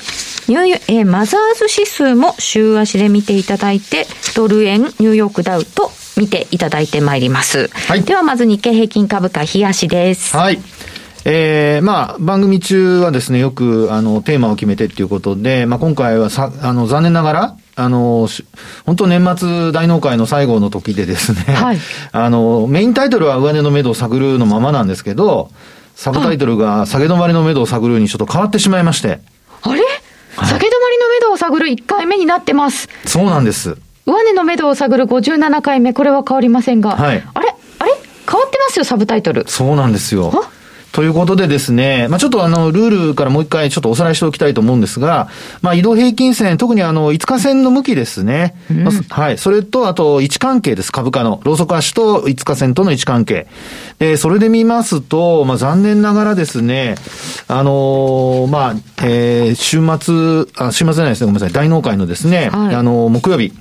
[0.47, 7.69] ニューえー、マザーズ指数も週足で見ていただいて、ドル円、ニューヨークダウと見ていただいてまいります。
[7.69, 10.37] はい、ではまず日経平均株価、日足です。
[10.37, 10.59] はい。
[11.25, 18.29] えー、まあ、番組中はですね、よく、あの、テーマを決めてっていうことで、まあ、今回はさ、あの、残念ながら、あの、
[18.85, 21.79] 本当年末大納会の最後の時でですね、はい、
[22.13, 25.51] あの、メインタイトルは上値の目処を探るのままなんですけど、
[25.97, 29.21] サブタイトルが下げ止まりの目処を探るにちょっと変わってしまいまして。
[29.63, 29.81] あれ？
[30.37, 30.69] 下げ止まり
[30.99, 32.89] の目処を探る1回目になってます。
[33.07, 33.77] そうなんです。
[34.07, 36.97] 上値の目処を探る57回目、これは変わりませんが。
[36.97, 37.25] はい。
[37.35, 37.55] あれ？
[37.79, 37.93] あれ？
[38.29, 39.49] 変わってますよ、サブタイトル。
[39.49, 40.33] そうなんですよ。
[40.95, 45.29] ということでですね、まあ、ちょっとあの、ルールからもう一回ちょっとおさらいしておきたいと思うんですが、
[45.61, 48.55] まあ、移動平均線、特にあの、5日線の向きですね。
[48.71, 49.39] うん、はい。
[49.39, 51.41] それと、あと、位置関係です、株価の。
[51.43, 53.49] ローソク足と5日線との位置関係。
[53.99, 56.95] で、それで見ますと、まあ、残念ながらですね、
[57.49, 63.53] あのー、まあ、えー、週末、あ、週末じゃないですね、ごめんなさい、大納会のですね、はい、あのー、木曜日。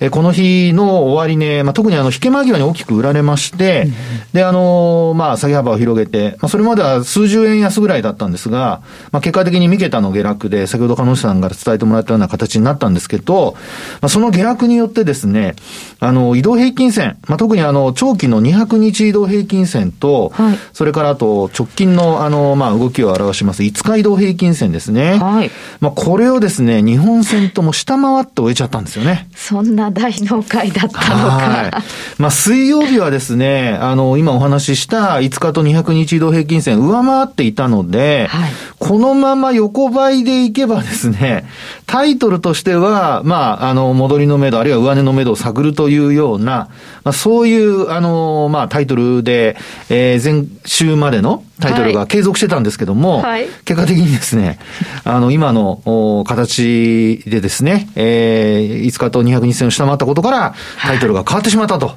[0.00, 3.92] えこの日の終値、まあ、特にあの、引け間際に大きく売られまして、うん、
[4.32, 8.80] で、あの、まあ、下げ幅を広げて、まあ、それまでは数十円安ぐらいだったんですが、
[9.10, 13.56] まあ、結果的に三桁の下落で、先ほど鹿野さんから伝えてもらったような形になったんですけど、
[14.00, 15.56] まあ、その下落によってですね、
[15.98, 25.18] あの、移動平均線、まあ、特にあの、長期の200日移動平均線と、はい、それからあと、直近のあの、まあ、動きを表します5日移動平均線ですね。
[25.18, 25.50] はい。
[25.80, 29.28] まあ、これをですね、日本線とも下回って終えちゃったんですよね。
[29.34, 31.82] そんなな大納会だったのか。
[32.18, 41.48] まあ、水曜日はですね、あの、今お話しした5日と200日移動平均線上回っていたので、はい、このまま横ばいでいけばですね、
[41.86, 46.68] タイトルとしては、まあ、あの、戻りの目処、あるいは上値の目処を探るというような、
[47.04, 49.56] まあ、そういう、あの、まあ、タイトルで、
[49.88, 54.58] えー、前週までのタイトルが継続してたんですけども、はい、結果的にですね、
[55.04, 61.96] あの、今のお形でですね、えー、5日と200日線を下回ったことから、タイトルが変わってしまったと。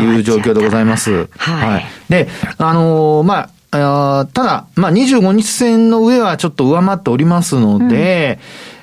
[0.00, 1.28] いう状況でございます。
[1.38, 1.70] はい。
[1.70, 8.38] はい、で、あのー、まあ、あただ、まあ、25日線の上はちょっと上回っておりますので、うん、え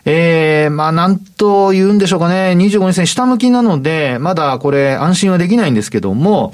[0.06, 6.54] えー、まあ、なんと言うんでしょうかね、25日線下向きなので、まだこれ安心はできないんですけども、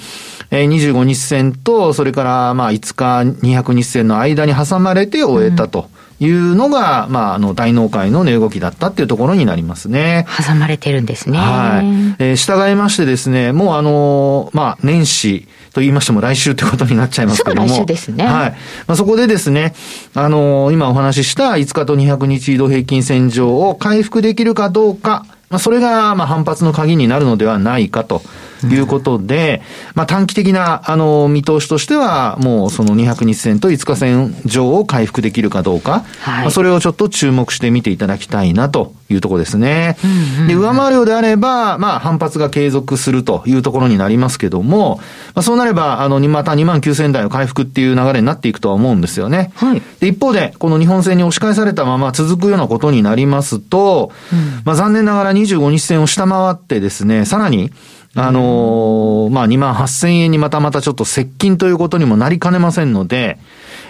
[0.50, 5.90] えー、25日線と、それからまあ5日200日線の間に挟まれて終えたと。
[6.22, 10.28] いうのが、まあ、あの、大納会の値動きだったっていうところになりますね。
[10.46, 11.40] 挟まれてるんですね。
[11.40, 12.24] はい。
[12.24, 17.68] えー、従いましてですね、もうあの、まあ、年始、と言いましても来週ということになっちゃいますけども。
[17.68, 18.26] すぐ来週ですね。
[18.26, 18.52] はい。
[18.88, 19.74] まあ、そこでですね、
[20.14, 28.22] あの今お話しした5日と200日移動平均線上を回復できるかどうか、まあ、それが、まあ、反発の鍵になるのではないかと
[28.68, 39.98] いうことで、うん、まあ、短期的な、あの、見通しとしては、もうその200日線と5日線上を回復できるかどうか、はい、まあ、それをちょっと注目して見ていただきたいなというところですね。
[40.04, 40.08] う
[40.40, 44.98] んうん、で、上回るようであれば、まあ、反発が継続するというところになりますけども、
[45.34, 49.52] まあ、そうなれば、あの、また2万9000台の回復っていう流れになっていくとは思うんですよね。
[49.56, 49.82] はい。
[50.00, 57.72] で、一方で、この日本線に押し返されたまま続くようなことになりますと、うん、まあ、残念ながら25日線を下回ってですね、さらに、
[58.14, 63.38] あのー、まあ、2万8000円にまたまたちょっと接近ということにもなりかねませんので、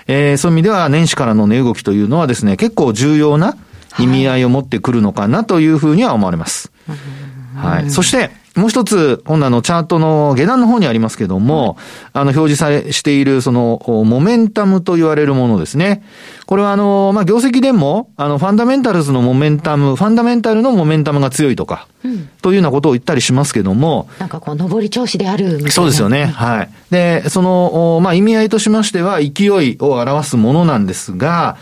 [0.08, 3.58] えー、そういう意味では年始からの値動きというのはですね、結構重要な
[4.00, 6.72] 意味合いを持ってくるのかなというふうには思われます。
[7.56, 7.90] はい。
[7.90, 11.78] そして、もう一つ、今度あの、チャートの下段の方にありますけども、
[12.12, 16.04] あの、表示され、している、その、モメンタムと言われるものですね。
[16.48, 24.10] これはあの、まあ、業績でも、あの、ファンダメンタルズのモメンタム、ファンダメンタルのモメンタムが強いとか、うん、というようなことを言ったりしますけども。
[24.20, 25.72] なんかこう、上り調子であるみたいな。
[25.72, 26.26] そうですよね。
[26.26, 26.70] はい。
[26.90, 31.56] で、その、まあ、意味合いとしましては、勢いを表すものなんですが、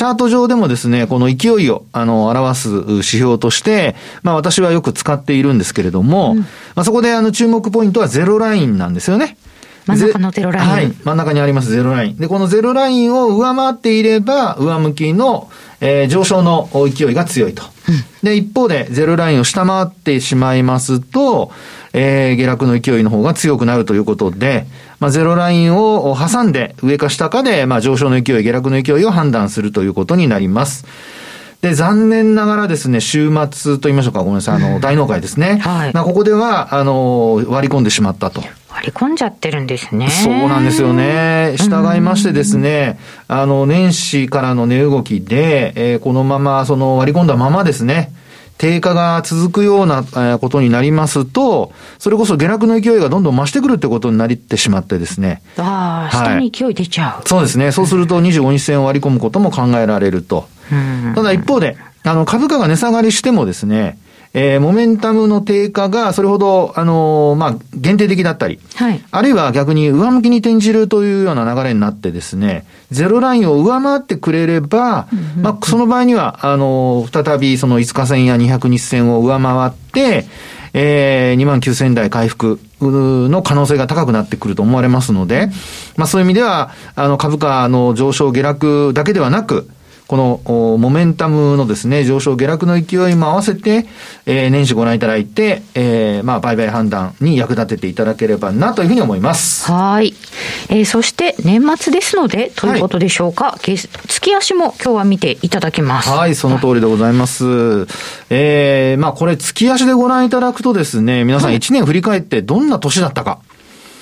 [0.00, 9.36] チャート上でもですね、この勢いを、あの、表す指標として、まあ私はよく使っているんですけれども、うん、まあそこであの注目ポイントはゼロラインなんですよね。
[9.84, 10.70] 真ん中のゼロライン。
[10.70, 10.92] はい。
[11.04, 12.16] 真ん中にありますゼロライン。
[12.16, 17.62] で、このゼロラインを上回っていれば、上向きの、えー、上昇の勢いが強いと。
[17.88, 21.50] うん、で、一方で、ゼロラインを下回ってしまいますと、
[21.92, 24.66] えー、下落の勢いの方が強くなるということで、
[25.00, 30.86] まあ、ゼロラインを挟んで、上か下かで、まあ、上昇の勢い、下落の勢いを判断するということになります。
[31.60, 35.58] で、残念ながらですね、週末と言いましょうか、ごめんなさい、あの、大納会ですね。
[35.58, 35.92] はい。
[35.92, 38.42] ここでは、あの、割り込んでしまったと。
[38.70, 40.08] 割り込んじゃってるんですね。
[40.08, 41.56] そうなんですよね。
[41.58, 48.12] 従いましてですね、あの、年始からの値動きで、えー、このまま、その割り込んだままですね、
[48.56, 50.04] 低下が続くような
[50.38, 55.42] ことになりますと、それこそ下落の勢いがどんどん増してくるってことになってしまってですね。
[55.56, 57.72] ああ、下に勢い出ちゃう、はい、そうですね。
[57.72, 60.46] そうすると25日線を割り込むことも考えられると。
[61.14, 63.98] ただ一方で、あの、株価が値下がりしてもですね、
[64.32, 80.26] えー、モメンタムの低下がそれほど、あのー、まあ、限定的だったり、はい、あるいは逆に上向きに転じるというような流れになってですね、ゼロラインを上回ってくれれば、うんまあ、その場合には、あのー、再びその5日線や200日線を上回って、
[80.74, 85.48] えー、2万9000台回復の可能性が高くなってくると思われますので、
[85.96, 89.68] まあそういう意味では、あの株価の上昇下落だけではなく、
[90.10, 93.86] このモメンタムのですね、上昇下落の勢いも合わせて、
[94.26, 99.70] えー、年始ご覧いただいて、えー、まあ、売買判断に役立てていただければなというふうに思います。
[99.70, 100.12] はい。
[100.68, 103.52] えー、そして年末ですので、ということでしょうか。
[103.52, 106.10] はい、月足も今日は見ていただきます。
[106.10, 107.44] はい、その通りでございます。
[107.44, 107.88] はい、
[108.30, 113.38] えー、まあ、これ月足でご覧いただくとですね、皆さん1年振り返ってどんな年だったか。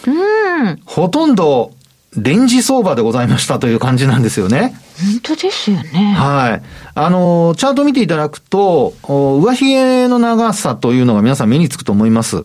[0.06, 0.80] うん。
[0.86, 1.72] ほとんど
[2.16, 4.74] レンジ相場でございましたという感じなんですよね。
[4.98, 6.14] 本当ですよね。
[6.16, 6.62] はい。
[6.94, 12.44] あの、チャート見ていただくと、上髭の長さというのが皆さん目につくと思います。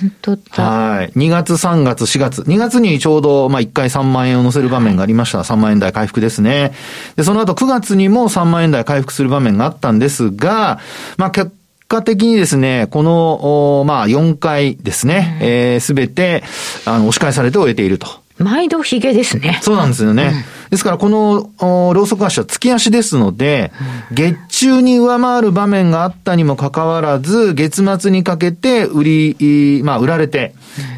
[0.00, 0.64] 本当だ。
[0.64, 1.10] はい。
[1.10, 2.42] 2月、3月、4月。
[2.42, 5.40] 2月にちょうど、まあ、1回3万円を乗せる場面がありました。
[5.40, 6.72] 3万円台回復ですね。
[7.16, 10.80] で、その後9月にも3万円台回復する場面があったんですが、
[11.16, 11.52] まあ、結
[11.88, 16.42] 果的にですね、この、まあ、4回ですね、す、えー、べ、て、
[16.84, 18.21] あの、押し返されて終えていると。
[18.42, 19.60] 毎度ヒゲですね。
[19.62, 20.32] そうなんですよね。
[20.64, 23.72] うん、ですから、この、ローソク足は月足ですので、
[24.12, 30.54] 月中に上回る場面があったにもかかわらず、月末にかけて売り、まあ、売られて、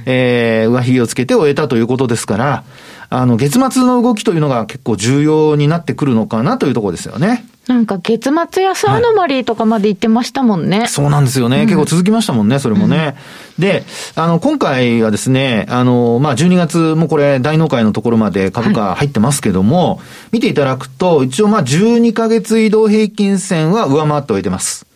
[0.07, 2.65] えー、上髭をつけて終えたということですから、
[3.11, 7.45] あの、月末の動きというのが結構重要になってくるのかなというところですよね。
[7.67, 10.81] なんか月末安アノマリーとかまで言ってましたもんね。
[10.81, 13.17] はい、そうなんですよね、うん、結構続きましたもんね、それもね。
[13.59, 13.85] うん、で、
[14.15, 24.87] あの、今回はですね、あの、まあ、12月もこれ大納会のところまで株価入ってますけども、はい、見ていただくと、一応まあ、12ヶ月移動平均線は上回っておいてます。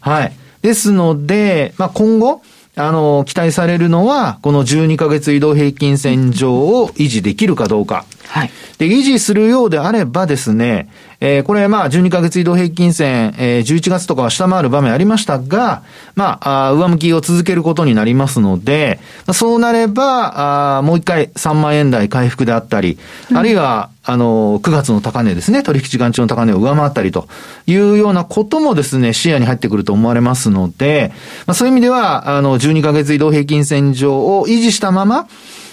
[0.00, 0.32] はい。
[0.62, 2.42] ですので、まあ、今後、
[2.78, 8.04] あの、期待されるのは、この12ヶ月移動平均線上を維持できるかどうか。
[8.28, 8.50] はい。
[8.76, 10.90] で、維持するようであればですね、
[11.20, 15.82] えー、これまあ12ヶ月移動平均線、えー、11月とかは下回る場面ありましたが、
[16.14, 19.00] まあ、あ上向きを続けることになりますので、
[19.32, 22.98] そうなれば、あもう一回3万円台回復であったり、
[23.30, 27.28] うん、あるいは、あの、9月の高値ですね、取引時間中の高値を上回ったりと
[27.66, 31.12] いうようなこともですね、視野に入ってくると思われますので、
[31.46, 35.26] まあ、そういう意味では、あの、12ヶ月移動平均線上を維持したまま、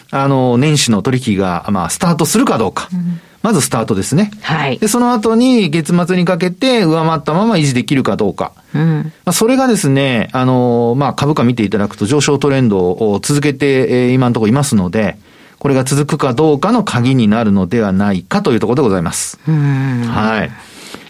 [0.10, 2.89] あの、年始の取引が、まあ、スタートするかどうか。
[2.91, 4.32] うんまずスタートですね。
[4.41, 4.80] はい。
[4.80, 8.54] で、その後に月末にかけて上回ったまま維持できるかどうか。
[8.74, 9.12] うん。
[9.26, 15.18] まあ、それがですね、あの、まあ、株価見ていただくと上昇トレンドを続けて、えー、今のところいますので、
[15.60, 19.38] これが続くかどうかの鍵になるのではないかというところでございます。
[19.46, 20.04] うん。
[20.04, 20.52] はい。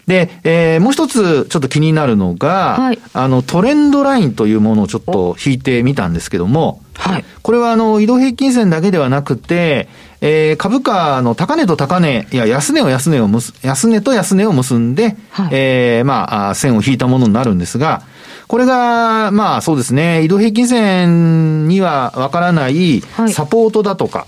[0.07, 7.25] で、えー、もう一つちょっと気になるのが、はい、あの、トレンドラインというものをちょっと引いてみたんですけども、はい。
[7.41, 9.87] これはあの、移動平均線だけではなくて、
[10.25, 18.03] えー、株価の高値と高値、いや、安値を安値を結、安値と安値を結んで、はい、えー、まあ、線を引いたものになるんですが、
[18.47, 23.01] これが、まあそうですね、移動平均線にはわからない
[23.31, 24.25] サポートだとか、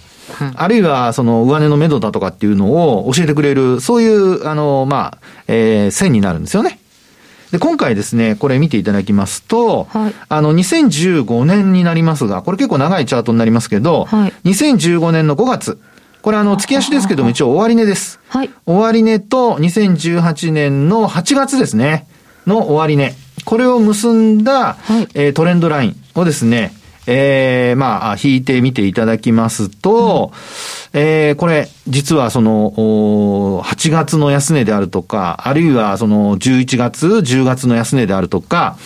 [0.56, 5.18] あるいは、その、上値の目処だとかっていうのを教えてくれる、そういう、あの、まあ、
[5.48, 6.80] えー、線になるんですよね。
[7.52, 15.80] で、今回ですね、これ見ていただきますと、はい、あの、2015年になりますが、これ結構長いチャートになりますけど、はい、2015年の5月、
[16.22, 18.20] これあの、月足ですけども一応終値です。
[18.30, 18.50] はい。
[18.66, 22.08] 終値と2018年の8月ですね、
[22.48, 23.14] の終値。
[23.46, 26.74] これを結んだ、はい、えー、トレンドラインをですね、
[27.08, 30.32] えー、まあ、引いてみていただきますと、
[30.94, 32.72] うん、えー、これ、実はその、
[33.64, 38.78] 8月の安値であるとか、あるいはその11月、10月の安値であるとか、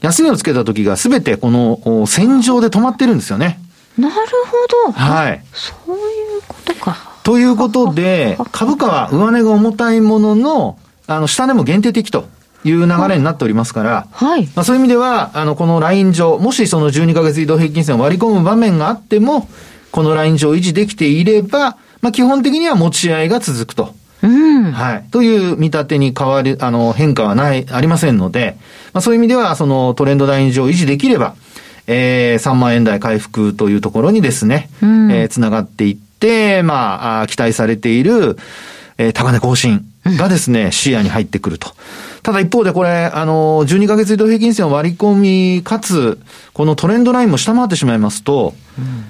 [0.00, 3.60] 安値をつけた時がすべてこの線上で止まってるんですよね。
[3.98, 4.92] なるほど。
[4.92, 5.42] はい。
[5.52, 7.10] そういうことか。
[7.22, 12.24] ということで、株価は上値が重たいものの、あの、下値も限定的と。
[12.64, 14.46] いう流れになっておりますから、はい。
[14.54, 19.48] まあそういう意味では、あの、このライン上、もしその12ヶ月移動平均線を割り込む場面があっても、
[19.90, 23.94] このライン上維持できていれば、まあ基本的には持ち合いが続くと。
[24.22, 24.72] うん。
[24.72, 25.04] はい。
[25.10, 28.56] という見立てに変わり、あの、変化はない、ありませんので、
[28.92, 31.34] まあそういう意味では、そのトレンドライン上維持できれば、
[31.86, 38.36] えー、3万円台回復というところにですね、うん、えー、つながっていって、まあ、期待されている、
[38.96, 41.74] えー、高値更新がですね、視野に入ってくると。
[42.22, 46.18] ただ一方でこれ、あの、12ヶ月移動平均線を割り込み、かつ、
[46.52, 49.04] このトレンドラインも下回ってしまいますと、うん。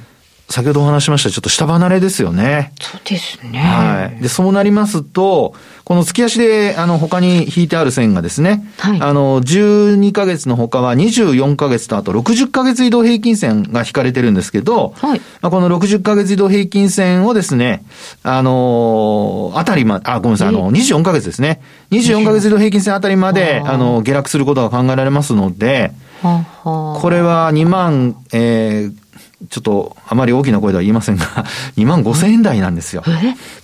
[0.51, 2.73] 先ほどお話しましたちょっと下離れですよね。
[2.81, 3.61] そうですね。
[3.61, 4.21] はい。
[4.21, 17.85] で、そうなりますと、この月足で、あの、他に引いてある線がですね、はい、あの、12ヶ月の他は24ヶ月とあと60ヶ月移動平均線が引かれてるんですけど、はい、まあ、この60ヶ月移動平均線をですね、
[18.25, 21.63] あのあたりま、あ、ごめんなさい、あの、24ヶ月ですね。
[21.93, 25.93] 24ヶ月移動平均線あたりまで、あの、下落することが考えられますので、
[26.23, 29.10] これは2万、えー、
[29.49, 31.25] ちょっとあまり大きな声では言いませんが、
[31.79, 33.03] 2万5千円台なんですよ。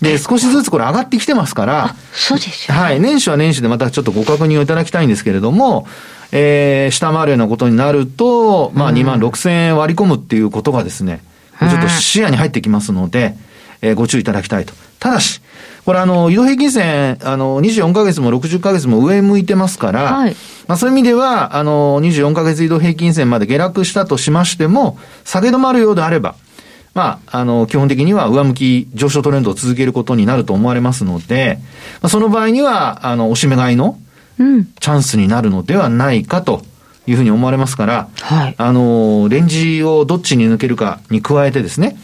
[0.00, 5.86] で、少しずつこれ上がってきてますから、そうですよ、ね、はい、年初は年始でまたちょっとご確認をいただきたいんですけれども、
[6.32, 11.20] えー、下回るようなことになると、まあ2万6千円割り込むっていうことがですね、
[11.60, 13.36] ちょっと視野に入ってきますので、
[13.82, 14.72] えー、ご注意いただきたいと。
[14.98, 15.40] ただし、
[15.86, 26.34] これあの、移動平均線、あの、24ヶ月も60ヶ月も上向いてますから、はい、まあそういう意味では、あの、24ヶ月移動平均線まで下落したとしましても、下げ止まるようであれば、
[26.92, 31.60] まあ、あの、基本的には上向き上昇トレンドを続けることになると思われますので、
[32.02, 33.96] まあ、その場合には、あの、おしめ買いの、
[34.38, 36.62] チャンスになるのではないかと
[37.06, 41.96] いうふうに思われますから、はい、あの、レンジをどっちに抜けるかに加えてですね、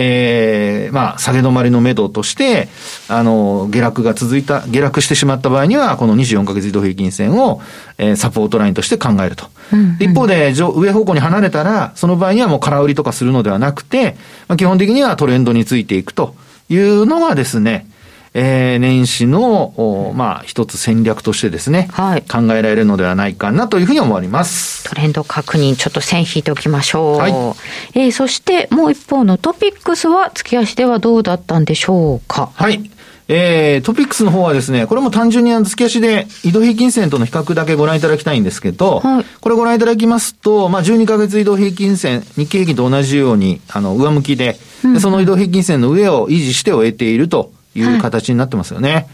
[0.00, 2.68] えー、まあ、下げ止まりの目処として、
[3.08, 7.60] あの、下落が続いた、下落してしまった場合には、この24ヶ月移動平均線を、
[7.98, 9.46] えー、サポートラインとして考えると。
[9.72, 16.36] うんうん、一方で、上方向に離れたら、その場合にはもう空売りとかするのではなくて、まあ、基本的にはトレンドについていくと
[16.68, 17.88] いうのがですね、
[18.34, 24.84] えー、年始の、まあ、一つ戦略としてですね、はい、考えられるのではないかなというふうに思われます。
[24.84, 27.16] トレンド確認、ちょっと線引いておきましょう。
[27.16, 27.32] はい、
[27.94, 32.50] えー、そしてもう一方のトピックスは、月足ではどうだったんでしょうか？
[32.54, 32.90] はい。
[33.30, 48.92] えー、トピックスの方はですね、これも単純に月足で移動平均線との比較だけご覧いただきたいんですけど、はい、これご覧いただきますと、まあ、12ヶ月移動平均線、日経平均と同じように、あの、上向きで、うん、その移動平均線の上を維持して終えているという形になってますよね。
[48.92, 49.06] はい、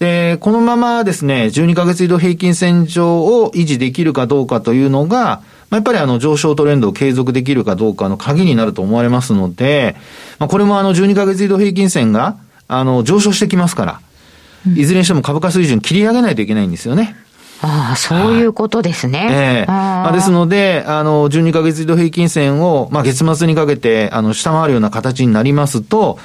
[0.00, 9.96] で、このままですね、12ヶ月移動平均線上を維持できるかどうかというのが、まあ、やっぱりあの上昇トレンドを継続できるかどうかの鍵になると思われますので、
[10.38, 12.36] まあ、これもあの12ヶ月移動平均線が
[12.68, 14.00] あの上昇してきますから、
[14.76, 17.16] いずれにしても株価水準切り上げないといけないんですよね。
[17.60, 19.28] ああ、そういうことですね。
[19.30, 26.18] ええまあ、ですので、あの、12ヶ月移動平均線を、まあ、月末にかけて、あの、下回るような形になりますと、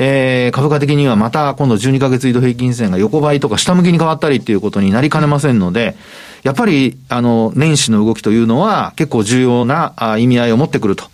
[0.00, 5.96] えー、株価的にはまた今度12ヶ月移動平均線が横ばいとか下向きに変わったりっていうことになりかねませんので、
[6.44, 11.04] やっぱり、あの、年始の動きというのは結構重要な意味合いを持ってくると。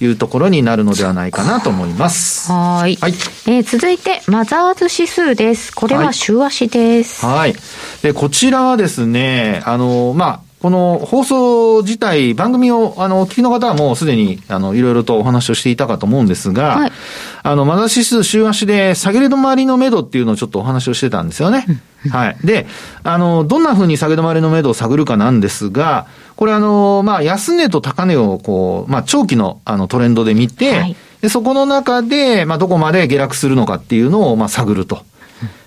[0.00, 2.50] いうところになるのではないかなと思います。
[2.50, 2.96] はい。
[2.96, 3.12] はい。
[3.46, 5.72] えー、続いて、マザーズ指数です。
[5.72, 7.24] これは週足です。
[7.24, 7.38] はい。
[7.38, 7.54] はい、
[8.02, 16.92] で、こちらはですね、あの、まあ、この放送自体、番組を、あの、お聞きの方はもうすでに、あの、いろいろとお話をしていたかと思うんですが、はい、
[17.42, 21.66] あの、マザー指数週足で下げれ止まりの目処っていうのをちょっとお話をしてたんですよね。
[22.10, 22.36] はい。
[22.44, 22.68] で、
[23.02, 26.06] あの、どんな風に下げ止まりの目処を探るかなんですが、
[26.36, 35.02] これあの、まあ、安値と高値をこう、まあ、長期のあのトレンドで見て、はい、で、そこの中で、まあ、どこまで下落するのかっていうのを、まあ、探ると。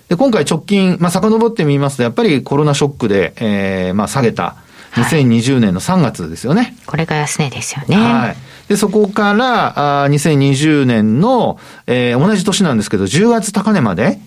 [0.08, 4.56] で、今回直近、まあ、遡ってみますと、やっぱりコロナショックで、ええー、まあ、下げた、
[4.96, 6.62] 2020年の3月ですよね。
[6.62, 7.96] はい、これが安値ですよね。
[7.96, 8.36] はい。
[8.68, 14.20] で、そこから、あ2020年の、えー、同じ年なんですけど、10月高値まで。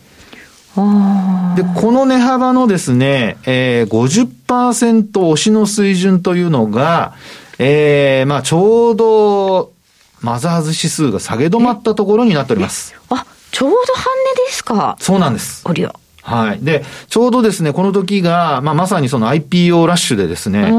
[1.57, 7.15] で、この値幅のですね、えー、50%押しの水準というのが、
[7.59, 9.73] えー、まあちょうど、
[10.21, 12.95] マザーズ指数が下げ止まったところになっております。
[13.09, 14.05] あ、ちょうど半
[14.37, 15.63] 値ですかそうなんです。
[15.65, 15.93] ありゃ。
[16.29, 16.59] はい。
[16.63, 20.73] で、ちょうどですね、この時が、まあ、まさにその IPO ラッシュでですね、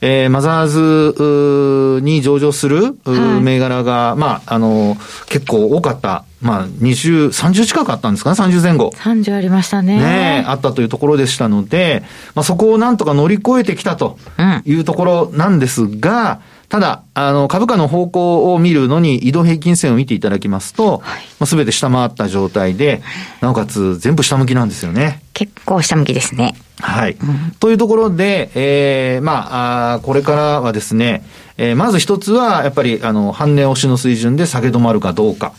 [0.00, 2.96] えー、マザーズに上場する、
[3.42, 4.96] 銘柄が、まあ、あの、
[5.28, 8.92] 結構多かった、まあ、20、30近くあったんですかね、30前後。
[8.96, 9.98] 30ありましたね。
[9.98, 12.02] ねあったというところでしたので、
[12.34, 14.18] まあ、そこをなんとか乗り越えてきたと
[14.64, 23.02] いうところなんですが、うんただ、あの、株価の方向を見るのに移動平均線を見ていただきますと、はい、まあ、全て下回った状態で、
[23.40, 25.20] なおかつ全部下向きなんですよね。
[25.34, 26.54] 結構下向きですね。
[26.78, 27.16] はい。
[27.20, 31.24] うん、というところで、えー、まあ、あこれからはですね、
[31.56, 35.52] えー、まず一つは、やっぱり、あの、半値押しの水準で下げ止まるかどうか。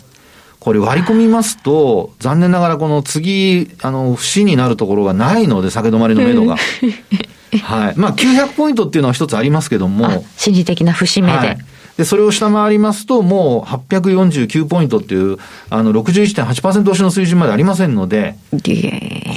[0.61, 6.55] これ割り込みますと、残念ながらこの次、あの、節になるところがないので、下げ止まりの目処が。
[7.59, 7.93] はい。
[7.97, 10.23] まあ、900ポイントっていうのは一つありますけども。
[10.37, 11.37] 心理的な節目で。
[11.37, 11.57] はい
[11.97, 15.37] で、それを下回りますと、もう849ポイントっていう、
[15.69, 18.35] あの、61.8%押しの水準までありませんので、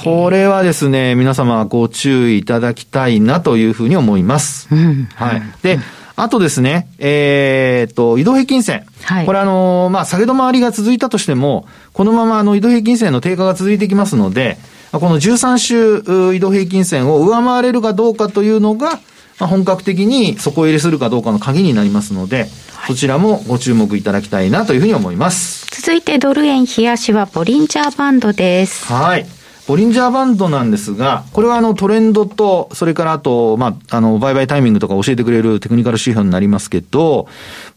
[0.05, 4.69] これはですね、皆様ご注意いただきたいなというふうに思います。
[4.71, 5.43] うん、はい。
[5.63, 5.79] で、
[6.17, 8.87] あとですね、えー、っと、移動平均線。
[9.03, 14.57] はい、これあの、まあ、下げ止まりが続いたとしても、このままあの、移動平均線の低下が続いていきますので、
[15.01, 19.01] この13週移動平均線を上回れるかどうかというのが、
[19.41, 22.49] まあ、本格的に底入れするかどうかの鍵になりますので、はい、
[22.89, 25.67] そちらもご注目いただきたいなというふうに思います。
[25.81, 28.87] 続いてドル円冷やしはボリンジャーバンドです。
[28.87, 29.27] はい。
[29.67, 37.29] ボリンジャーバンドなんですが、これはあのトレンドと、それからあと、まあ、あの、売買タイミングとか教えてくれるテクニカル指標になりますけど、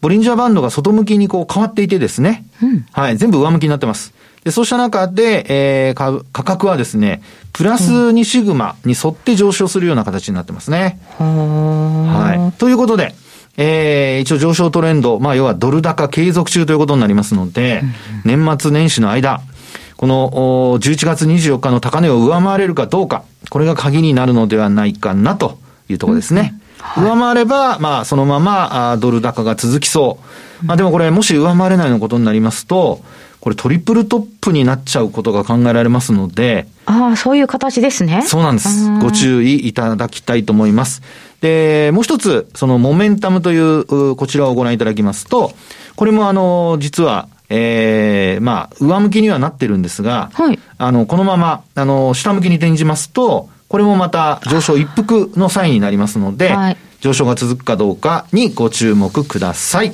[0.02, 4.12] ボリンジャーバンドが外向きにこう変わっていてですね、うん、はい、全部上向きになってます。
[4.44, 7.22] で、そうした中で、えー、価格はですね、
[7.52, 11.00] プラス2シグマに沿って上昇するような形になってますね。
[11.18, 12.58] はい。
[12.58, 13.14] ということで、
[13.56, 17.82] えー、一応上昇トレンド、まあ要はドル高継続中ということになりますので、
[18.24, 19.40] 年末年始の間、
[19.96, 20.30] この
[20.78, 25.58] 11月24日の高値を上回れるかどうか、これが鍵になるのではないかなと
[25.88, 26.54] いうところですね。
[26.78, 30.20] はい、上回れば、まあそのままドル高が続きそ
[30.62, 30.66] う。
[30.66, 33.00] まあでもこれもし上回れないのことになりますと、
[33.40, 36.66] これトリプルトップになっちゃうことが考えられますので。
[36.86, 38.22] ああ、そういう形ですね。
[38.26, 38.90] そうなんです。
[38.98, 41.02] ご注意いただきたいと思います。
[41.40, 45.52] で、もう一つ、そのモメンタムという、こちらをご覧いただきますと、
[45.94, 59.92] これもあの、実は、えー、まあ、上向きにはなってるんですが、はい、あの、このまま、あの、下向きに転じますと、これもまた上昇一服のサインになりますので、はい、上昇が続くかどうかにご注目ください。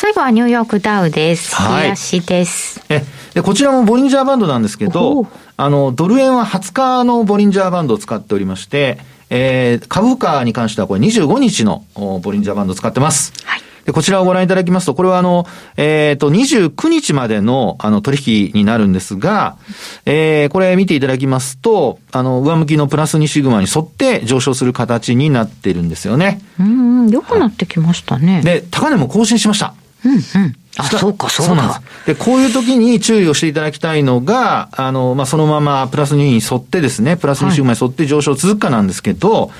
[0.00, 1.56] 最後はニューヨークダウです。
[1.56, 1.90] はい。
[1.90, 2.80] 足です。
[2.88, 3.02] え、
[3.34, 5.26] で、こちらもボリンジャーバンドなんですけど、
[5.56, 13.32] あの、ドル円は20日のボリンジャーバンドを使っておりまして、えー、株価に関してはこれ25日のボリンジャーバンドを使ってます。
[13.44, 13.62] はい。
[13.86, 15.46] で、こちらをご覧いただきますと、これはあの、
[15.76, 19.56] えっ、ー、と、29日までの、あの、取引になるんですが、
[20.04, 26.40] えー、これ見ていただきますと、あの、上向きのプラス2シグマに沿って上昇する形になってるんですよね。
[26.60, 28.42] うん、良くなってきましたね。
[28.42, 29.74] で、高値も更新しました。
[30.04, 30.56] うんうん。
[30.76, 31.82] あ、そうか、そうだ。
[32.06, 39.50] でこういう時に注意をしていただきたいのが、あの、まあ、そのままプラス2に沿ってですね、プラス2シグマに沿って上昇続くかなんですけど、はい、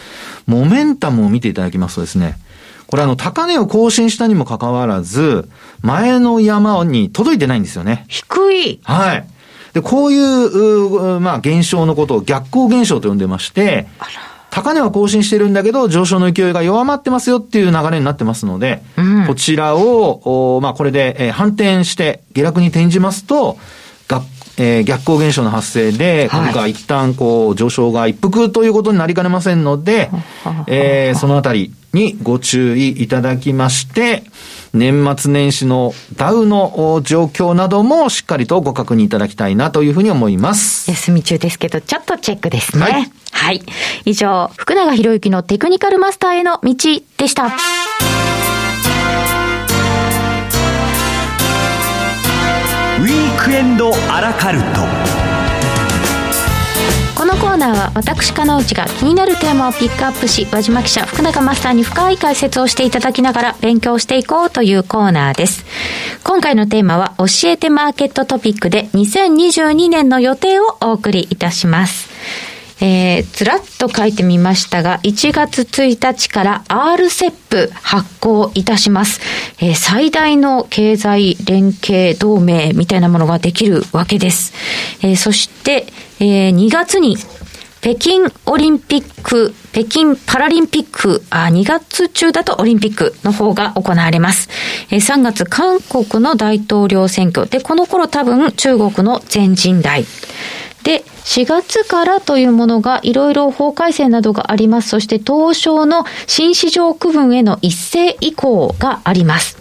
[0.47, 2.39] モメンタムを見ていただきますとですね、
[2.87, 5.49] これあの、高値を更新したにもかかわらず、
[5.83, 8.07] 前の山に届いてないんですよね。
[8.09, 8.81] 低い。
[8.83, 9.27] はい。
[9.75, 23.59] で、こういう、まあ、現象のことを逆行現象と呼んでまして、あら高値は更新してるんだけど、上昇の勢いが弱まってますよっていう流れになってますので、うん、こちらを、まあ、これで、えー、反転して下落に転じますと、
[24.09, 24.23] が
[24.61, 30.11] えー、逆行現象の発生で、株価一旦こう上昇が一服ということになりかねませんので、
[30.67, 34.25] えー、そのあたりにご注意いただきまして、
[34.75, 40.91] 年末年始のダウの状況などもしっかりとご確認いただきたいなというふうに思います。
[40.91, 42.83] 休み中ですけど、ちょっとチェックですね。
[42.83, 43.13] はい。
[43.31, 43.63] はい、
[44.05, 46.75] 以上、福永博之のテクニカルマスターへの道
[47.17, 47.47] でした。
[47.47, 55.28] ウィークエンドアラカルト。
[57.29, 65.67] このコーナーは私金内が気になるテーマをピックアップし和島記者福永マスターに深い解説をしていただきながら勉強していこうというコーナーです。
[66.25, 72.09] 今回のテーマは教えてマーケットトピックで2022年の予定をお送りいたします。
[72.81, 79.21] えー、ずらっと書いてみましたが、1月1日から RCEP 発行いたします。
[79.61, 84.53] えー、最大の経済連携同盟みたいなものができるわけです。
[85.03, 85.87] えー、そして、
[86.21, 87.17] えー、2月に
[87.81, 94.49] 北京オリンピック、北京パラリンピック、あ、2月中だとオリンピックの方が行われます。
[94.91, 97.49] え、3月、韓国の大統領選挙。
[97.49, 100.05] で、この頃多分中国の全人代。
[100.83, 104.89] で、4月からというものがいろいろ法改正などがあります。
[104.89, 109.59] そして東証の新市場区分への一斉移行があります。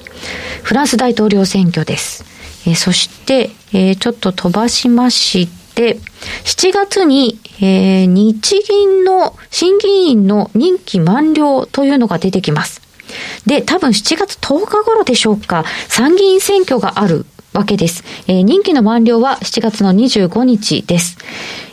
[0.63, 2.25] フランス大統領選挙です。
[2.65, 5.99] えー、そして、えー、ちょっと飛ばしまして、
[6.43, 12.81] 7月に、えー、日銀の審議員の任期満了というのが出てきます。
[13.45, 17.25] で、多分7月10日頃でしょうか、参議院選挙がある
[17.57, 18.03] わけです。
[18.27, 21.17] えー、任期の満了は7月の25日です。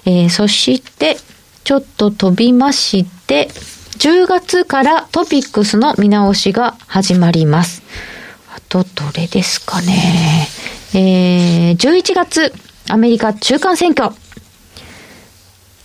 [0.07, 1.17] えー、そして、
[1.65, 3.49] ちょっと飛びまして、
[3.99, 7.83] 10月からトピックスの見直しが始まります。
[8.55, 10.49] あと、どれですかね。
[10.95, 12.53] えー、11月、
[12.89, 14.15] アメリカ中間選挙。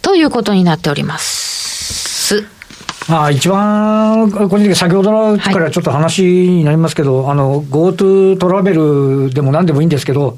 [0.01, 2.58] ということになっております。
[3.07, 10.37] まあ、一番、個人的に先ほどのからちょっと話になりますけど、はい、あの、GoTo トラベルでも何でもいいんですけど、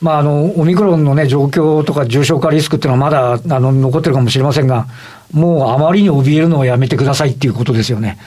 [0.00, 4.86] まあ、あの、オミクロンのね、状況とか重症化リスクっていうのはまだ、あの、残ってるかもしれませんが、
[5.32, 8.18] もうあまりに怯えるのをやめてくださいっていうことですよね。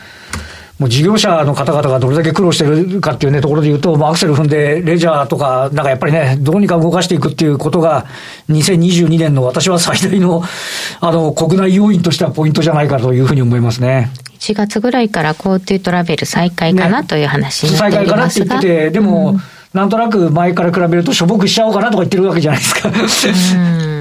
[0.79, 8.05] もう事業者の方々がどれだけ苦労してるかっていうね、ところで言うと、アクセル踏んで、レジャーとか、なんかやっぱりね、どうにか動かしていくっていうことが、
[8.47, 10.41] 2022年の私は最大の、
[11.01, 14.09] あの、国内要因としてはポイントじゃないかというふうに思いますね。
[14.39, 19.41] 1月ぐらいから GoTo トラベル再開かな、という話になっていますが、再開かなって言ってて、でも、うん
[19.73, 22.89] なんとなく前から比べるとしょぼくしちゃおうかなとか言ってるわけじゃないですか。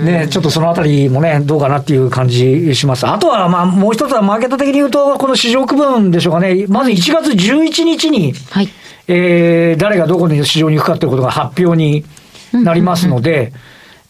[0.04, 3.06] ね、ちょっとそのあたりもね、どうかなっていう感じします。
[3.06, 6.66] あとは、まあ、もう一つはマーケット的に言うと、この市場区分でしょうかね。
[6.68, 8.68] まず1月11日に、はい、
[9.08, 12.04] えー、誰がどこに市場に行くかということが発表に
[12.52, 13.52] なりますので、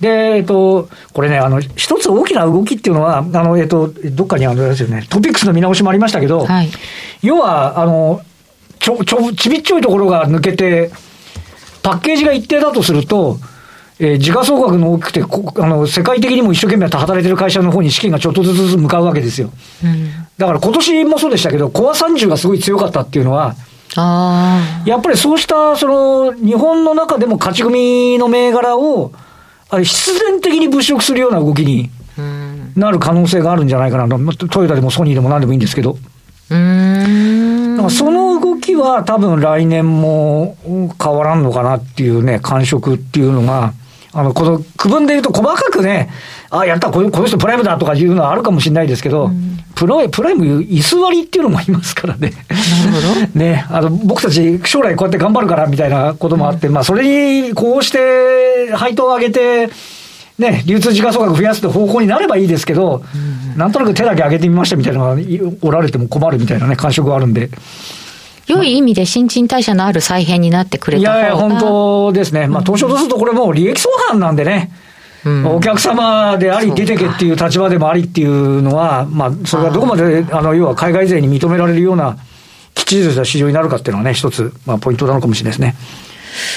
[0.00, 6.70] で、えっと、これね、あの、一つ大きな動きっていうのは、あの、えっと、どっかにあるんですよね、トピックスの見直しもありましたけど、はい、
[7.22, 8.20] 要は、あの、
[8.78, 10.92] ちょ、ちょ、ちびっちょいところが抜けて、
[11.88, 13.38] パッケージが一定だとすると、
[13.98, 19.50] えー、時価総額の大きくてあの、世界的にも一生懸命働いてる会社の方に資金がちょっとずつ向かうわけですよ。
[19.82, 23.54] うん、だから今年もそうでしたけど、コア30がすごい強かったっていうのは、
[24.84, 29.12] やっぱりそうした、その、日本の中でも勝ち組の銘柄を、
[29.70, 31.90] あれ必然的に物色するような動きに
[32.76, 34.46] なる可能性があるんじゃないかなと。
[34.48, 35.96] トヨタでもソニーでも何でもいいんですけど。
[36.50, 37.37] うん
[37.90, 40.56] その動きは多分来年も
[41.02, 43.72] 変わらんのかなっていうね、感触っていうのが、
[44.12, 46.10] あの、この区分で言うと細かくね、
[46.50, 52.32] あ、やったこの、この人プライムだとかいうのはあるかもしれないですけど、うん、プロプライム居座りっていうのもいますからね。
[52.90, 53.26] なるほど。
[53.38, 59.70] ね、あの、僕たち将来こうやって頑張るからみたいなこともあって、うん、まあ、それにこうして配当を上げて、
[60.38, 65.22] ね、流通時価総額増やすって方向になればいいですけど、うん、なんとなく手だけ上げてみましたみたいなのが
[65.60, 67.50] おられても困るみたいなね、感触があるんで。
[68.46, 72.46] 良い意味で新陳代謝のある再編になってくれたいやいや、本当ですね。
[72.46, 74.72] まあ、東証とするとこれもう利益相反なんでね。
[75.24, 82.16] うん、お客様であり、出てけっていう立場でもありっていうのは、まあ、それがどこまで、あの、要は海外勢に認められるような、
[82.74, 85.74] きっちりとした市場になるかっていうのはね、一つ、まあ、ポイントなのかもしれないですね。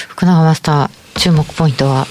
[0.08, 2.06] 福永マスター、注目ポイントは？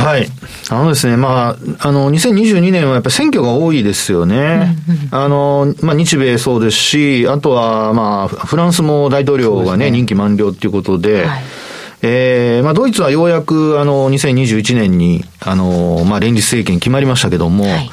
[0.00, 0.26] はい。
[0.70, 4.76] あのですね、まあ、あの、2022年はやっぱり選挙が多いですよね。
[5.10, 11.42] あの、まあ、日米そうですし、あとは、まあ、フランスも大統領がね、ね任期満了っていうことで、はい
[12.04, 17.90] えー、まあ、ドイツはようやく、あの、2021年に、あの、まあ、連立政権決まりましたけども、はい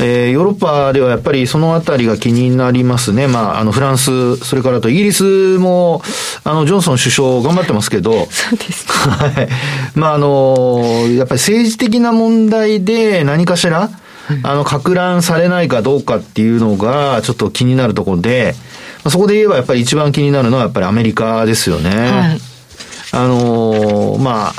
[0.00, 3.26] えー、ヨーロッパではやっぱりそのあたりが気になりますね。
[3.26, 6.02] まあ、あの、フランス、それからとイギリスも、
[6.44, 9.48] あの、ジョンソン首相頑張ってますけど、 そうです、はい。
[9.94, 13.90] まあ、あの、やっぱり政治的な問題で何かしら、
[14.42, 18.54] あの、拡乱されないかどうかっていうのが、ちょっと気になるところで、
[19.08, 21.90] そこで言えばやっぱり一番気になるのはやっぱりアメリカですよね。
[21.90, 22.51] はい
[23.14, 24.52] あのまあ、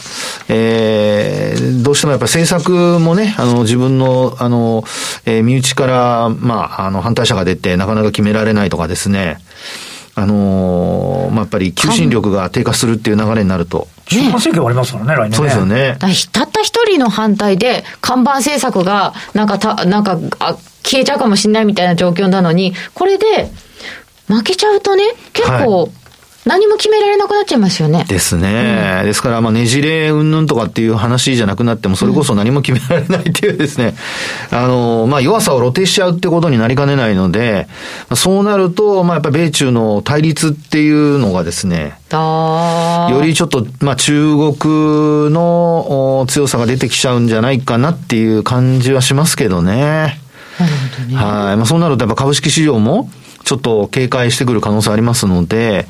[0.47, 4.83] えー、どうしてもやっぱ政策もね、あの、自分の、あの、
[5.25, 9.39] えー、身内から、まあ、あの、反対者が出て、なかなか決められないとかですね、
[10.13, 13.87] あのー、まあ、やっぱり求心力が低下するっていう流れになると。
[14.05, 15.97] 中間選挙ありますからね、来年、ね、そうですよね。
[16.31, 23.51] たった一人の反対で、看板政策が、なんかた、なんか、あ消えちゃうかもしれないみたいな状況なのに、これで、
[24.27, 25.91] 負けちゃうとね、結構、はい
[26.45, 28.05] 何も決められなくなっちゃいますよね。
[28.07, 28.99] ですね。
[29.01, 33.95] うん、ですから、まあ、ねじれうんぬんとかっていう話じゃなくなっても、それこそ何も決められないっていうですね、
[34.51, 37.67] うん、あの、まあ、弱さを露呈しちゃうってことになりかねないので、
[38.15, 50.19] そうなると、まあ、やっぱり米中の対立っていうのがですね、よりちょっと、まあ、中国の強さが出てきちゃうんじゃないかなっていう感じはしますけどね。
[51.07, 51.57] ねはい。
[51.57, 53.09] まあ、そうなるとやっぱ株式市場も、
[53.43, 55.85] ちょっと警戒してくる可能性ありますので、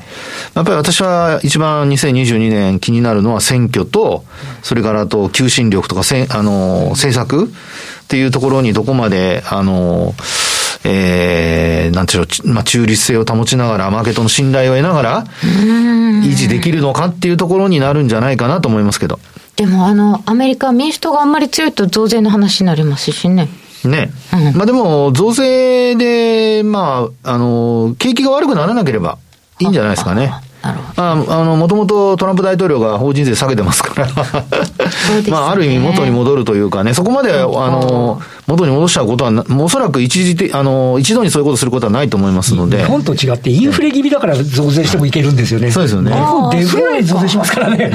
[0.54, 4.24] やっぱり私は一番2022年気になるのは選挙と、
[4.62, 7.48] それからと求心力とかせ、あの、政策っ
[8.08, 10.14] ていうところにどこまで、あの、
[10.84, 15.24] えー、なんていうの、まあ、中立性を保ちながら、マーケットの信頼を得ながら、
[16.22, 19.18] 維持できるのかっていうところになるんじゃないかなと思いますけど。
[19.56, 23.48] でも、あの、アメリカ民主党があんまり強いと増税の話になりますしね。
[23.88, 24.10] ね。
[24.32, 29.18] うん、まあでも、増税で、まあ、あの、景気が悪くならなければ
[29.60, 30.32] いいんじゃないですかね。
[30.64, 31.02] なるほど。
[31.02, 34.12] ああの、もともとトランプ大統領が法人税下げてますからね、
[35.30, 42.78] まあ、ある意味元に戻るというかね、そこまで、あの、元に戻しちゃうことは、おそらく一時的、あの、一度にそういうことすることはないと思いますので。
[42.78, 45.70] 日本と違ってインフレ気味だから増税してもいけるんですよね。
[45.70, 46.12] そうですよね。
[46.12, 47.76] 日本デフレに増税しますからね。
[47.90, 47.92] ね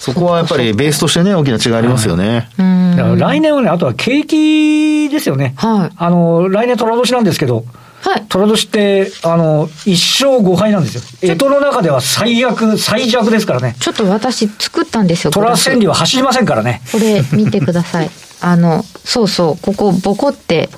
[0.00, 2.48] そこはやっぱりベースとしてね、大きな違いありますよね。
[2.56, 5.52] 来年はね、あとは景気ですよね。
[5.56, 5.90] はい。
[5.94, 7.66] あの、来年虎年なんですけど、
[8.00, 8.24] はい。
[8.28, 11.02] 虎年って、あの、一勝五敗なんですよ。
[11.22, 13.76] 江戸の中では最悪、最弱ですからね。
[13.78, 15.30] ちょっと私作ったんですよ。
[15.30, 16.80] 虎千里は走りませんからね。
[16.92, 18.10] これ見てください。
[18.40, 20.70] あの、そうそう、ここボコって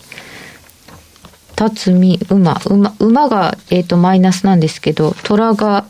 [1.71, 5.85] 辰巳馬馬馬が、えーと、マイナスなんですけど虎が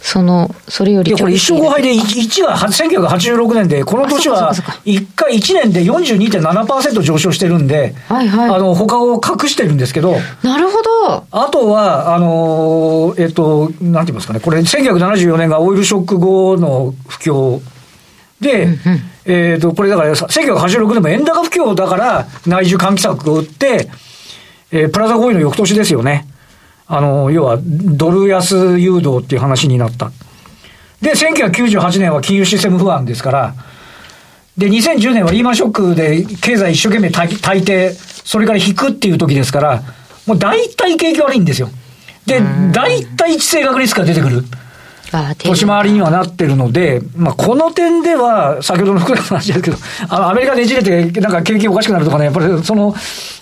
[0.00, 10.90] そのそれよりいやこれ1勝5敗で 1, 1は1986年でこの年は1回1年で42.7%上昇してるんで、はいはい、あの他を隠してるんですけどなるほど。
[11.30, 17.60] あとはあのえっ、ー、となんて言いますかねこれ1974年がオイルショック後の不況
[18.40, 18.78] で、うんうん、
[19.26, 23.90] えっ、ー、と、これだから、1986年も円高不況だから、内需喚起策を打って、
[24.72, 26.26] えー、プラザ合意の翌年ですよね。
[26.86, 30.10] あの、要は、ドル安誘導っていう話になった。
[31.00, 33.54] で、1998年は金融システム不安ですから、
[34.58, 37.92] で、2010年はリーマンショックで経済一生懸命大抵、
[38.24, 39.82] それから引くっていう時ですから、
[40.26, 41.70] もう大体景気悪いんですよ。
[42.26, 42.42] で、
[42.72, 44.44] 大体地政学リスクが出てくる。
[45.44, 49.76] 年回りにはなってるので、まあ、この点では、先ほどの福田の話ですけど、
[50.08, 52.94] あの、アメリカでじれて、なんか景気おかしくなるとかね、やっぱりその、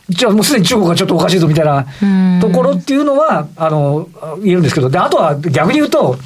[0.09, 1.87] じゃあもうすでに中国がちょっとおかしいぞみたいな
[2.41, 4.09] ところっていうのは、あの、
[4.43, 6.17] 言えるんですけど、で、あとは逆に言うと、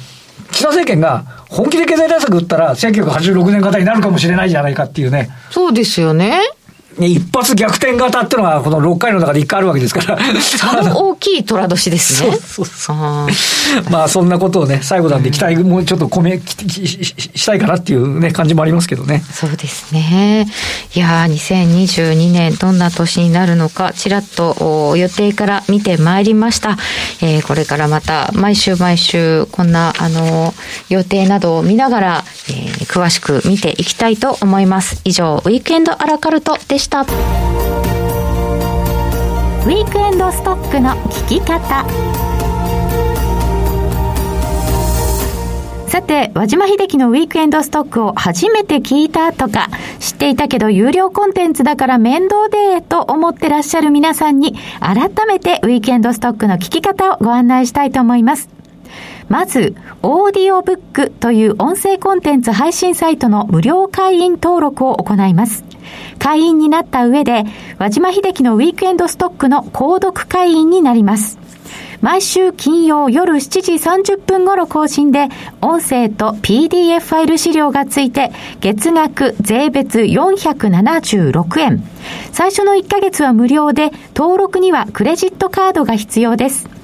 [0.51, 5.29] 岸田政権が本気で経済対策打ったら、1986年型になるかもしれないじゃないかっていうね。
[5.51, 6.39] そうですよね。
[7.05, 10.19] い一発逆転型っていうのが、この6回の中で1回あるわけですから。
[10.41, 12.37] その大きい虎年ですね。
[12.41, 12.97] そうそう
[13.89, 19.23] まあ、そんなことをね、最後なんで期待もうちょっと込め、したいかなっていうね、感じもありますけどね。
[19.31, 20.47] そうですね。
[20.95, 26.77] いや2022年、どんな年になるのか、ちらっと予定から見てまいりました。
[27.21, 30.53] えー、これからまた、毎週毎週、こんな、あの、
[30.89, 35.01] 予定などを見ながら、えー、詳しく見ていきたいと思います。
[35.03, 36.92] 以上、ウィークエンドアラカルトでした。
[36.93, 41.83] ウィークエンドストックの聞き方。
[45.87, 49.69] さて、和島秀樹のウィークエンドストックを初めて聞いたとか、
[49.99, 58.49] 知っていたけど有料コンテンツだから面倒でと思ってらっしゃる皆さんに、改めてウィークエンドストックの聞き方をご案内したいと思います。
[59.29, 65.63] まず、オーディオブックという音声コンテンツ配信サイトの無料会員登録を行います。
[66.19, 67.43] 会員になった上で、
[67.79, 71.39] 和島秀樹のウィークエンドストックの購読会員になります。
[72.01, 75.29] 毎週金曜夜7時30分頃更新で、
[75.61, 81.83] 音声と PDF ファイル資料がついて、月額税別476円。
[82.33, 86.82] 最初の1ヶ月は無料で、登録にはクレジットカードが必要です。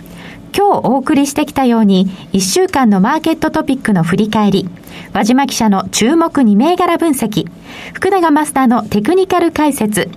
[0.55, 4.69] 今日お送りしてきたように、1週間のマーケットトピックの振り返り、
[5.13, 7.45] 和島記者の注目2銘柄分析、
[7.93, 10.09] 福永マスターのテクニカル解説、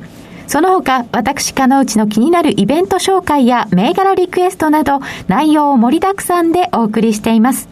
[0.47, 7.69] その他、私、かのうちの気になるイベント紹介や銘柄リクエストなど、内容を盛りだくさんでお送りしています。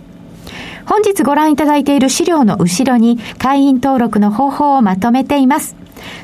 [0.87, 5.77] 本日ご覧いただいている資料の後ろに、会員登録の方法をまとめています。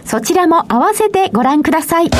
[0.04, 2.10] そちらも合わせてご覧ください。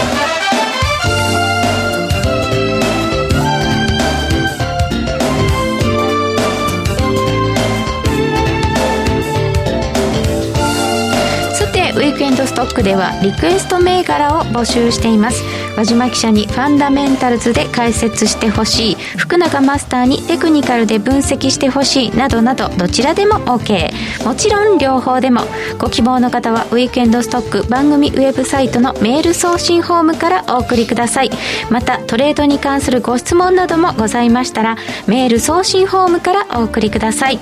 [12.47, 15.43] ストックではリクエスト銘柄を募集しています。
[15.77, 18.95] 和島記者にファンダメンタルズで解説してほしい。
[18.95, 22.17] 福永マスターにテクニカルで分析してほしい。
[22.17, 23.91] などなどどちらでも OK
[24.25, 25.43] もちろん両方でも。
[25.79, 31.31] ご希望の方はウィークエンドストック番組ウェブサイトのメール送信フォームからお送りください。
[31.71, 34.77] またトレードに関するご質問などもございましたら
[35.07, 37.39] メール送信フォームからお送りください。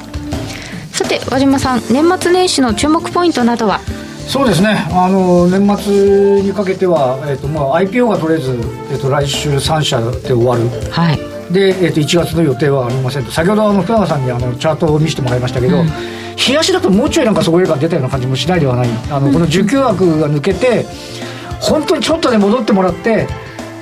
[0.92, 3.80] さて和島さん年末年始の注目ポイントなどは？
[4.26, 4.86] そうですね。
[4.90, 8.52] あの年末にかけては、えーとまあ、IPO がとりあえず、
[8.90, 11.18] えーと、来週3社で終わる、はい。
[11.52, 13.30] で、えーと、1月の予定はありませんと。
[13.30, 18.88] 先ほどあの福永さんにあのチャートを見せてもらいましたけど、うん、冷やしだともうちょいなんかそこが出たような感じもしないではない。
[19.10, 20.86] あの、この受給枠が抜けて
[21.60, 23.26] 本当にちょっとで戻ってもらって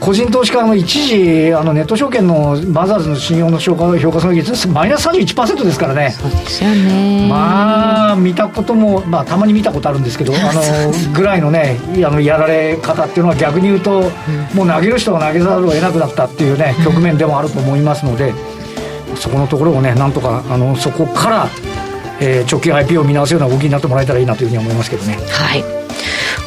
[0.03, 6.11] 個人投資家の一時あのネット証券のマザーズの信用の評価評価損益率マイナス31%ですからね。
[6.11, 7.29] そうですよね。
[7.29, 10.61] まあ見たことも、まあ、たまに見たことあるんですけどあの
[11.15, 18.35] ぐらいのねあのやられ方っていうのは逆に言うと、うん、もう投げる人が投げざるを得なくなったっていうね、局面でもあると思いますので、
[19.15, 21.49] そこのところをねなんとかあのそこから、
[22.21, 25.17] えー、直近 IP を見直すような動きになってもらえたらいいなというふうに思いますけどね。
[25.31, 25.82] はい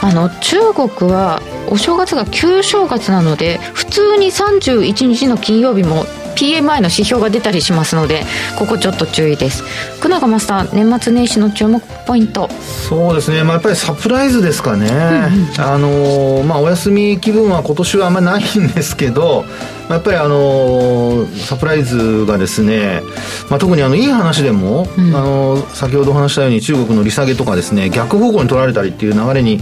[0.02, 6.06] あの中国はお正月が旧正月なので普通に31日の金曜日も
[6.36, 8.24] PMI の指標が出たりしますので
[8.58, 9.64] ここちょっと注意です。
[9.98, 12.50] 福永マスター年末年始の注目ポイント。
[12.50, 19.46] そうですね、まあ、やっぱりサプライズですかね、うんうん、あのまあ、お休み気分は今年はあんまりないんですけど
[19.90, 23.02] やっぱりあのサプライズがですね、
[23.50, 29.60] まあ、特にあのいい話でも、うん、あの先ほどお話したように中国の利下げとかですね逆方向に取られたりっていう流れに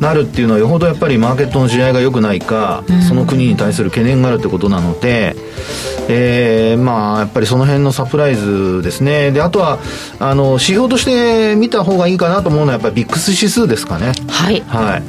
[0.00, 5.34] なるっていうのはよほどやっぱりマーケットの地合いが良くないか、うん、その国に対する懸念があるってことなので、
[6.08, 9.32] えー、まあやっぱりその辺のサプライズですね。
[9.32, 9.78] であとは
[10.20, 14.12] あの指標として見た方がいいかなと思うのはやっぱりビックス指数ですかね。
[14.28, 15.02] はい、はい。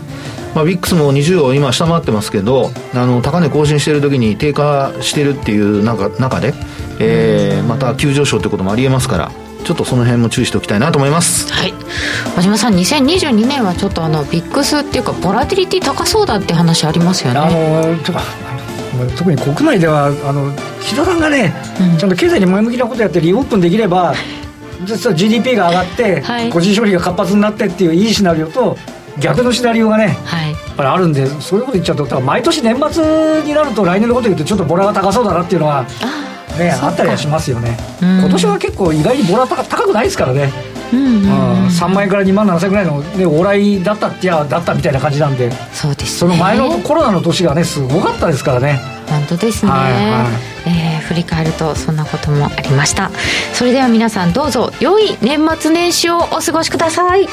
[0.56, 6.56] まあ、ビックスも20を今下回ってますけどあの高値更新している時に低下しているっていう中中で、
[7.00, 9.32] えー、また急上昇ってこともありえますから
[9.70, 11.54] ちょっとその辺も注意しておきたいなと思います。
[11.54, 11.76] はい。
[12.36, 17.40] 和島さん2022年はちょっとあのビックスっていうかボラティリティ高そうだって話ありますよね。
[17.40, 17.96] あの
[19.16, 20.52] 特に国内ではあの
[20.82, 24.16] 岸田さんがね、うん、ちゃんと経済に前向きなことやってリオープンできれば
[24.86, 28.76] 実は GDP が上がって、はい、個人消費が活発になってっていういいシナリオと
[29.20, 35.86] 逆のシナリオがね、はい、やっぱりあるんでそういうこと言っちゃうと毎年年末になると来年のこと言うとちょっとボラが高そうだなっていうのは
[36.60, 40.52] ねあったりはしますよね、今年は結構意外にボラ高高くないですからね。
[40.92, 45.52] うんうんうん、3万円から2万7000円ぐらいの、ね、往来だったっちゃだったみたいな感じなんで。
[45.72, 48.80] そうです、ね、その前のコロナの年がねすごかったですからね。
[49.08, 53.12] 本当ですね、はいはい、えー、振り返るとそんなこともありました。
[53.54, 57.28] それでは皆さんどうぞ良い年末年始をお過ごしください